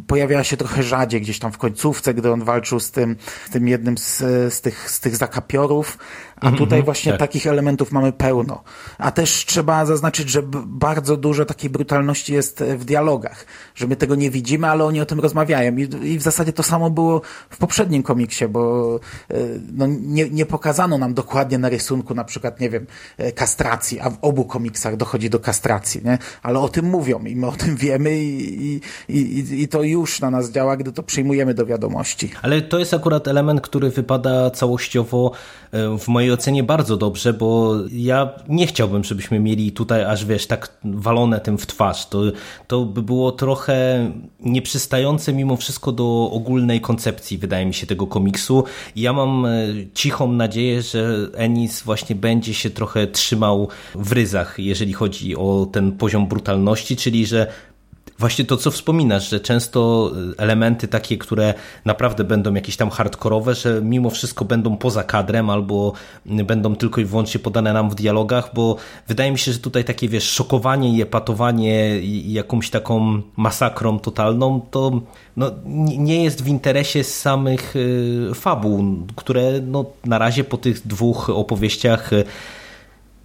pojawiała 0.08 0.44
się 0.44 0.58
trochę 0.58 0.84
rzadziej 0.84 1.22
gdzieś 1.22 1.40
tam 1.40 1.52
w 1.52 1.58
końcówce, 1.58 2.14
gdy 2.14 2.32
on 2.32 2.44
walczył 2.44 2.80
z 2.80 2.92
tym, 2.92 3.16
z 3.48 3.50
tym 3.50 3.68
jednym 3.68 3.98
z, 3.98 4.18
z, 4.54 4.62
tych, 4.62 4.92
z 4.92 5.00
tych 5.00 5.16
zakapiorów, 5.16 5.98
a 6.36 6.45
mhm, 6.45 6.58
tutaj 6.58 6.84
właśnie 6.84 7.12
tak. 7.12 7.19
takich 7.19 7.48
elementów 7.48 7.91
mamy 7.91 8.12
pełno. 8.12 8.63
A 8.98 9.12
też 9.12 9.45
trzeba 9.45 9.86
zaznaczyć, 9.86 10.30
że 10.30 10.41
bardzo 10.65 11.17
dużo 11.17 11.45
takiej 11.45 11.69
brutalności 11.69 12.34
jest 12.34 12.63
w 12.63 12.86
dialogach, 12.86 13.45
że 13.76 13.88
my 13.88 13.95
tego 13.95 14.15
nie 14.15 14.32
widzimy, 14.32 14.67
ale 14.67 14.84
oni 14.86 15.02
o 15.02 15.06
tym 15.06 15.19
rozmawiają. 15.19 15.76
I, 15.78 15.82
i 16.04 16.17
w 16.17 16.21
zasadzie 16.21 16.54
to 16.54 16.63
samo 16.63 16.89
było 16.89 17.21
w 17.50 17.58
poprzednim 17.58 18.04
komiksie, 18.04 18.48
bo 18.48 18.95
e, 19.30 19.36
no, 19.74 19.88
nie, 19.88 20.30
nie 20.30 20.45
pokazano 20.45 20.98
nam 20.98 21.13
dokładnie 21.13 21.58
na 21.58 21.69
rysunku 21.69 22.15
na 22.15 22.24
przykład, 22.24 22.60
nie 22.60 22.69
wiem, 22.69 22.88
e, 23.17 23.32
kastracji, 23.32 24.00
a 24.00 24.10
w 24.10 24.17
obu 24.21 24.45
komiksach 24.45 24.98
dochodzi 24.98 25.30
do 25.30 25.39
kastracji, 25.39 26.02
nie? 26.06 26.17
Ale 26.43 26.60
o 26.60 26.69
tym 26.69 26.86
mówią 26.86 27.19
i 27.19 27.36
my 27.36 27.48
o 27.48 27.52
tym 27.52 27.76
wiemy 27.76 28.17
i, 28.24 28.76
i, 28.76 28.82
i, 29.10 29.62
i 29.62 29.67
to 29.67 29.84
już 29.84 30.21
na 30.21 30.32
nas 30.32 30.52
działa, 30.52 30.78
gdy 30.78 30.91
to 30.91 31.04
przyjmujemy 31.04 31.54
do 31.54 31.65
wiadomości. 31.65 32.32
Ale 32.41 32.62
to 32.62 32.80
jest 32.80 32.93
akurat 32.93 33.28
element, 33.28 33.62
który 33.62 33.89
wypada 33.89 34.50
całościowo 34.50 35.32
e, 35.71 35.98
w 35.98 36.08
mojej 36.08 36.25
ocenie 36.32 36.64
bardzo 36.64 36.98
dobrze, 36.98 37.34
bo 37.34 37.76
ja 37.92 38.30
nie 38.48 38.68
chciałbym, 38.68 39.04
żebyśmy 39.04 39.40
mieli 39.40 39.72
tutaj 39.72 40.04
aż 40.04 40.26
wiesz, 40.26 40.48
tak 40.48 40.78
walone 40.84 41.40
tym 41.40 41.58
w 41.58 41.68
twarz. 41.68 42.06
To, 42.06 42.22
to 42.68 42.86
by 42.86 43.02
było 43.02 43.32
trochę 43.32 44.12
nieprzystające 44.40 45.34
mimo 45.34 45.58
wszystko 45.58 45.92
do 45.92 46.30
ogólnej 46.32 46.82
koncepcji, 46.82 47.38
wydaje 47.38 47.66
mi 47.66 47.74
się, 47.74 47.88
tego 47.88 48.08
komiksu. 48.08 48.64
Ja 48.96 49.14
mam 49.14 49.46
e, 49.46 49.50
cichą 49.94 50.32
nadzieję, 50.32 50.82
że 50.82 51.28
Ennis 51.34 51.82
właśnie 51.82 52.16
będzie 52.16 52.54
się 52.54 52.70
trochę 52.70 53.08
trzymał 53.08 53.70
w 53.96 54.12
ryzach, 54.12 54.60
jeżeli 54.60 54.94
chodzi 54.94 55.36
o 55.36 55.68
ten 55.72 55.92
poziom 55.92 56.28
brutalności, 56.28 56.96
czyli 56.96 57.26
że 57.26 57.48
właśnie 58.19 58.45
to, 58.45 58.58
co 58.58 58.71
wspominasz, 58.71 59.30
że 59.30 59.39
często 59.39 60.12
y, 60.34 60.38
elementy 60.38 60.88
takie, 60.88 61.17
które 61.17 61.54
naprawdę 61.86 62.23
będą 62.23 62.54
jakieś 62.54 62.78
tam 62.78 62.89
hardkorowe, 62.89 63.56
że 63.56 63.82
mimo 63.82 64.10
wszystko 64.10 64.45
będą 64.45 64.78
poza 64.78 65.04
kadrem 65.04 65.49
albo 65.49 65.93
y, 66.39 66.43
będą 66.43 66.75
tylko 66.75 67.01
i 67.01 67.06
wyłącznie 67.06 67.39
podane 67.39 67.73
nam 67.73 67.89
w 67.89 67.95
dialogach, 67.95 68.49
bo 68.54 68.75
wydaje 69.08 69.32
mi 69.32 69.39
się, 69.39 69.51
że 69.51 69.60
tutaj 69.60 69.84
takie, 69.84 70.10
wiesz, 70.10 70.30
szokowanie 70.30 70.97
i 70.97 71.01
epatowanie 71.01 71.99
i 71.99 72.34
jakąś 72.34 72.69
taką 72.69 73.21
masakrą 73.38 73.99
totalną, 73.99 74.62
to 74.71 75.01
no, 75.38 75.51
nie 75.97 76.23
jest 76.23 76.43
w 76.43 76.47
interesie 76.47 77.04
samych 77.04 77.75
y, 77.75 78.32
fabuł, 78.36 78.84
które 79.15 79.60
no, 79.62 79.86
na 80.06 80.17
razie 80.17 80.43
po 80.43 80.58
tych 80.58 80.88
dwóch 80.88 81.30
opowieściach 81.30 82.12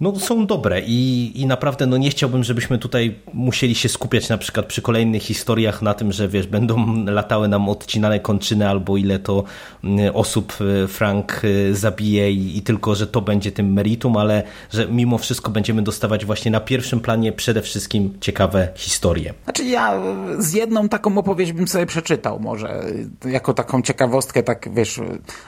no, 0.01 0.19
są 0.19 0.45
dobre 0.45 0.81
i, 0.85 1.31
i 1.35 1.45
naprawdę 1.45 1.87
no, 1.87 1.97
nie 1.97 2.09
chciałbym, 2.09 2.43
żebyśmy 2.43 2.77
tutaj 2.77 3.15
musieli 3.33 3.75
się 3.75 3.89
skupiać 3.89 4.29
na 4.29 4.37
przykład 4.37 4.65
przy 4.65 4.81
kolejnych 4.81 5.23
historiach 5.23 5.81
na 5.81 5.93
tym, 5.93 6.11
że 6.11 6.27
wiesz, 6.27 6.47
będą 6.47 6.95
latały 7.05 7.47
nam 7.47 7.69
odcinane 7.69 8.19
kończyny 8.19 8.69
albo 8.69 8.97
ile 8.97 9.19
to 9.19 9.43
mm, 9.83 10.15
osób 10.15 10.53
e, 10.83 10.87
Frank 10.87 11.41
e, 11.43 11.73
zabije 11.73 12.31
i, 12.31 12.57
i 12.57 12.61
tylko, 12.61 12.95
że 12.95 13.07
to 13.07 13.21
będzie 13.21 13.51
tym 13.51 13.73
meritum, 13.73 14.17
ale 14.17 14.43
że 14.71 14.87
mimo 14.87 15.17
wszystko 15.17 15.51
będziemy 15.51 15.81
dostawać 15.81 16.25
właśnie 16.25 16.51
na 16.51 16.59
pierwszym 16.59 16.99
planie 16.99 17.31
przede 17.31 17.61
wszystkim 17.61 18.17
ciekawe 18.21 18.67
historie. 18.75 19.33
Znaczy 19.43 19.63
ja 19.63 20.01
z 20.37 20.53
jedną 20.53 20.89
taką 20.89 21.17
opowieść 21.17 21.51
bym 21.51 21.67
sobie 21.67 21.85
przeczytał 21.85 22.39
może, 22.39 22.83
jako 23.25 23.53
taką 23.53 23.81
ciekawostkę, 23.81 24.43
tak 24.43 24.69
wiesz, 24.73 24.99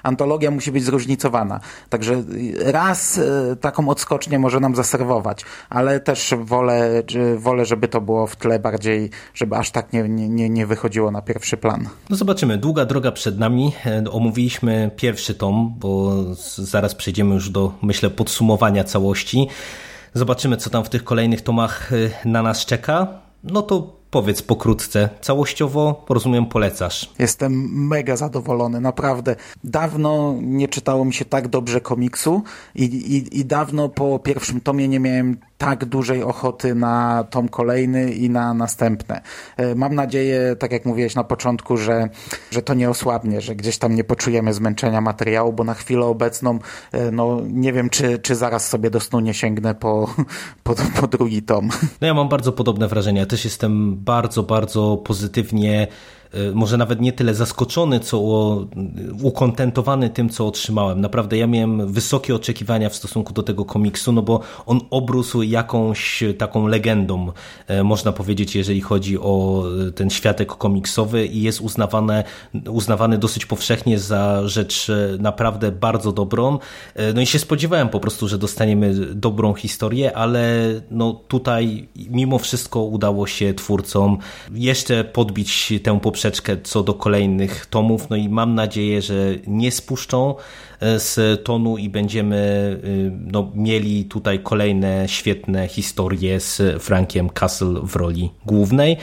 antologia 0.03 0.51
musi 0.51 0.71
być 0.71 0.83
zróżnicowana. 0.83 1.59
Także 1.89 2.23
raz 2.59 3.19
taką 3.61 3.89
odskocznią 3.89 4.42
może 4.43 4.59
nam 4.59 4.75
zaserwować, 4.75 5.45
ale 5.69 5.99
też 5.99 6.33
wolę, 6.37 7.03
wolę 7.37 7.65
żeby 7.65 7.87
to 7.87 8.01
było 8.01 8.27
w 8.27 8.35
tle 8.35 8.59
bardziej, 8.59 9.09
żeby 9.33 9.55
aż 9.55 9.71
tak 9.71 9.93
nie, 9.93 10.09
nie, 10.09 10.49
nie 10.49 10.65
wychodziło 10.67 11.11
na 11.11 11.21
pierwszy 11.21 11.57
plan. 11.57 11.89
No 12.09 12.15
zobaczymy, 12.15 12.57
długa 12.57 12.85
droga 12.85 13.11
przed 13.11 13.39
nami. 13.39 13.71
Omówiliśmy 14.11 14.91
pierwszy 14.95 15.35
tom, 15.35 15.73
bo 15.77 16.13
zaraz 16.57 16.95
przejdziemy 16.95 17.33
już 17.35 17.49
do, 17.49 17.71
myślę, 17.81 18.09
podsumowania 18.09 18.83
całości. 18.83 19.47
Zobaczymy, 20.13 20.57
co 20.57 20.69
tam 20.69 20.83
w 20.83 20.89
tych 20.89 21.03
kolejnych 21.03 21.41
tomach 21.41 21.93
e, 21.93 22.29
na 22.29 22.41
nas 22.41 22.65
czeka. 22.65 23.07
No 23.43 23.61
to 23.61 24.02
Powiedz 24.13 24.41
pokrótce, 24.41 25.09
całościowo 25.21 26.05
rozumiem 26.09 26.45
polecasz. 26.45 27.09
Jestem 27.19 27.53
mega 27.87 28.15
zadowolony, 28.15 28.81
naprawdę. 28.81 29.35
Dawno 29.63 30.35
nie 30.41 30.67
czytało 30.67 31.05
mi 31.05 31.13
się 31.13 31.25
tak 31.25 31.47
dobrze 31.47 31.81
komiksu 31.81 32.43
i, 32.75 32.83
i, 32.83 33.39
i 33.39 33.45
dawno 33.45 33.89
po 33.89 34.19
pierwszym 34.19 34.61
tomie 34.61 34.87
nie 34.87 34.99
miałem 34.99 35.37
tak 35.65 35.85
dużej 35.85 36.23
ochoty 36.23 36.75
na 36.75 37.23
tom 37.29 37.49
kolejny 37.49 38.11
i 38.11 38.29
na 38.29 38.53
następne. 38.53 39.21
E, 39.57 39.75
mam 39.75 39.95
nadzieję, 39.95 40.55
tak 40.59 40.71
jak 40.71 40.85
mówiłeś 40.85 41.15
na 41.15 41.23
początku, 41.23 41.77
że, 41.77 42.09
że 42.51 42.61
to 42.61 42.73
nie 42.73 42.89
osłabnie, 42.89 43.41
że 43.41 43.55
gdzieś 43.55 43.77
tam 43.77 43.95
nie 43.95 44.03
poczujemy 44.03 44.53
zmęczenia 44.53 45.01
materiału, 45.01 45.53
bo 45.53 45.63
na 45.63 45.73
chwilę 45.73 46.05
obecną 46.05 46.59
e, 46.91 47.11
no, 47.11 47.41
nie 47.47 47.73
wiem, 47.73 47.89
czy, 47.89 48.19
czy 48.19 48.35
zaraz 48.35 48.69
sobie 48.69 48.89
do 48.89 48.99
snu 48.99 49.19
nie 49.19 49.33
sięgnę 49.33 49.75
po, 49.75 50.15
po, 50.63 50.75
po 51.01 51.07
drugi 51.07 51.41
tom. 51.41 51.69
No 52.01 52.07
ja 52.07 52.13
mam 52.13 52.29
bardzo 52.29 52.51
podobne 52.51 52.87
wrażenie. 52.87 53.25
Też 53.25 53.45
jestem 53.45 53.95
bardzo, 53.95 54.43
bardzo 54.43 54.97
pozytywnie 54.97 55.87
może 56.53 56.77
nawet 56.77 57.01
nie 57.01 57.13
tyle 57.13 57.33
zaskoczony, 57.33 57.99
co 57.99 58.19
ukontentowany 59.21 60.09
tym, 60.09 60.29
co 60.29 60.47
otrzymałem. 60.47 61.01
Naprawdę 61.01 61.37
ja 61.37 61.47
miałem 61.47 61.93
wysokie 61.93 62.35
oczekiwania 62.35 62.89
w 62.89 62.95
stosunku 62.95 63.33
do 63.33 63.43
tego 63.43 63.65
komiksu, 63.65 64.11
no 64.11 64.21
bo 64.21 64.39
on 64.65 64.79
obrósł 64.89 65.41
jakąś 65.41 66.23
taką 66.37 66.67
legendą, 66.67 67.31
y, 67.69 67.83
można 67.83 68.11
powiedzieć, 68.11 68.55
jeżeli 68.55 68.81
chodzi 68.81 69.19
o 69.19 69.63
y, 69.87 69.91
ten 69.91 70.09
światek 70.09 70.47
komiksowy 70.47 71.25
i 71.25 71.41
jest 71.41 71.61
uznawane, 71.61 72.23
uznawany 72.69 73.17
dosyć 73.17 73.45
powszechnie 73.45 73.99
za 73.99 74.47
rzecz 74.47 74.91
naprawdę 75.19 75.71
bardzo 75.71 76.11
dobrą. 76.11 76.59
No 77.15 77.21
i 77.21 77.25
się 77.25 77.39
spodziewałem 77.39 77.89
po 77.89 77.99
prostu, 77.99 78.27
że 78.27 78.37
dostaniemy 78.37 78.93
dobrą 79.15 79.53
historię, 79.53 80.17
ale 80.17 80.59
no 80.91 81.21
tutaj 81.27 81.87
mimo 82.09 82.39
wszystko 82.39 82.83
udało 82.83 83.27
się 83.27 83.53
twórcom 83.53 84.17
jeszcze 84.53 85.03
podbić 85.03 85.73
tę 85.83 85.99
poprzednią 85.99 86.22
poprzeczkę 86.23 86.57
co 86.63 86.83
do 86.83 86.93
kolejnych 86.93 87.65
tomów, 87.65 88.09
no 88.09 88.15
i 88.15 88.29
mam 88.29 88.55
nadzieję, 88.55 89.01
że 89.01 89.15
nie 89.47 89.71
spuszczą 89.71 90.35
e, 90.79 90.99
z 90.99 91.43
tonu 91.43 91.77
i 91.77 91.89
będziemy 91.89 92.37
e, 92.83 92.87
no, 93.31 93.51
mieli 93.55 94.05
tutaj 94.05 94.39
kolejne 94.39 95.07
świetne 95.07 95.67
historie 95.67 96.39
z 96.39 96.83
Frankiem 96.83 97.29
Castle 97.29 97.79
w 97.83 97.95
roli 97.95 98.31
głównej. 98.45 98.97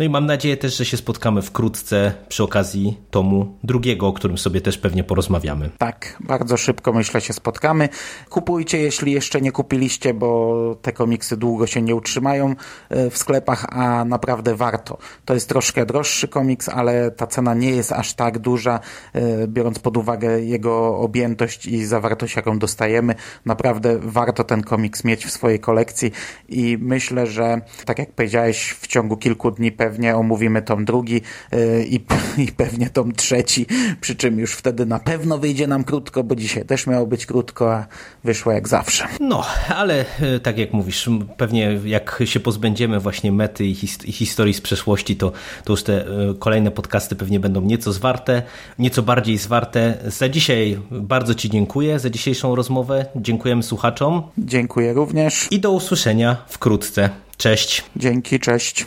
No 0.00 0.04
i 0.04 0.08
mam 0.08 0.26
nadzieję 0.26 0.56
też, 0.56 0.76
że 0.76 0.84
się 0.84 0.96
spotkamy 0.96 1.42
wkrótce 1.42 2.12
przy 2.28 2.42
okazji 2.42 2.96
tomu 3.10 3.58
drugiego, 3.64 4.06
o 4.06 4.12
którym 4.12 4.38
sobie 4.38 4.60
też 4.60 4.78
pewnie 4.78 5.04
porozmawiamy. 5.04 5.70
Tak, 5.78 6.16
bardzo 6.20 6.56
szybko 6.56 6.92
myślę 6.92 7.20
się 7.20 7.32
spotkamy. 7.32 7.88
Kupujcie, 8.30 8.78
jeśli 8.78 9.12
jeszcze 9.12 9.40
nie 9.40 9.52
kupiliście, 9.52 10.14
bo 10.14 10.76
te 10.82 10.92
komiksy 10.92 11.36
długo 11.36 11.66
się 11.66 11.82
nie 11.82 11.94
utrzymają 11.94 12.54
e, 12.88 13.10
w 13.10 13.18
sklepach, 13.18 13.66
a 13.70 14.04
naprawdę 14.04 14.54
warto. 14.54 14.98
To 15.24 15.34
jest 15.34 15.48
troszkę 15.48 15.86
droższy 15.86 16.28
komiks, 16.28 16.68
ale 16.68 17.10
ta 17.10 17.26
cena 17.26 17.54
nie 17.54 17.70
jest 17.70 17.92
aż 17.92 18.14
tak 18.14 18.38
duża, 18.38 18.80
e, 19.12 19.48
biorąc 19.48 19.78
pod 19.78 19.96
uwagę 19.96 20.40
jego 20.40 20.98
objętość 20.98 21.66
i 21.66 21.84
zawartość, 21.84 22.36
jaką 22.36 22.58
dostajemy. 22.58 23.14
Naprawdę 23.44 23.98
warto 24.02 24.44
ten 24.44 24.62
komiks 24.62 25.04
mieć 25.04 25.26
w 25.26 25.30
swojej 25.30 25.60
kolekcji 25.60 26.12
i 26.48 26.78
myślę, 26.80 27.26
że 27.26 27.60
tak 27.84 27.98
jak 27.98 28.12
powiedziałeś, 28.12 28.70
w 28.80 28.86
ciągu 28.86 29.16
kilku 29.16 29.50
dni 29.50 29.72
pewnie 29.72 29.89
pewnie 29.90 30.16
omówimy 30.16 30.62
tom 30.62 30.84
drugi 30.84 31.20
y, 31.52 31.86
i, 31.88 32.00
i 32.44 32.52
pewnie 32.52 32.90
tom 32.90 33.12
trzeci, 33.12 33.66
przy 34.00 34.16
czym 34.16 34.38
już 34.38 34.52
wtedy 34.52 34.86
na 34.86 34.98
pewno 34.98 35.38
wyjdzie 35.38 35.66
nam 35.66 35.84
krótko, 35.84 36.24
bo 36.24 36.36
dzisiaj 36.36 36.64
też 36.64 36.86
miało 36.86 37.06
być 37.06 37.26
krótko, 37.26 37.74
a 37.74 37.86
wyszło 38.24 38.52
jak 38.52 38.68
zawsze. 38.68 39.04
No, 39.20 39.44
ale 39.68 40.04
y, 40.36 40.40
tak 40.40 40.58
jak 40.58 40.72
mówisz, 40.72 41.10
pewnie 41.36 41.80
jak 41.84 42.22
się 42.24 42.40
pozbędziemy 42.40 43.00
właśnie 43.00 43.32
mety 43.32 43.66
i, 43.66 43.74
hist 43.74 44.04
i 44.04 44.12
historii 44.12 44.54
z 44.54 44.60
przeszłości, 44.60 45.16
to, 45.16 45.32
to 45.64 45.72
już 45.72 45.82
te 45.82 46.06
y, 46.06 46.34
kolejne 46.38 46.70
podcasty 46.70 47.16
pewnie 47.16 47.40
będą 47.40 47.60
nieco 47.60 47.92
zwarte, 47.92 48.42
nieco 48.78 49.02
bardziej 49.02 49.38
zwarte. 49.38 49.98
Za 50.06 50.28
dzisiaj 50.28 50.78
bardzo 50.90 51.34
Ci 51.34 51.50
dziękuję, 51.50 51.98
za 51.98 52.10
dzisiejszą 52.10 52.54
rozmowę. 52.54 53.06
Dziękujemy 53.16 53.62
słuchaczom. 53.62 54.22
Dziękuję 54.38 54.92
również. 54.92 55.48
I 55.50 55.60
do 55.60 55.70
usłyszenia 55.70 56.36
wkrótce. 56.48 57.10
Cześć. 57.36 57.84
Dzięki, 57.96 58.40
cześć. 58.40 58.86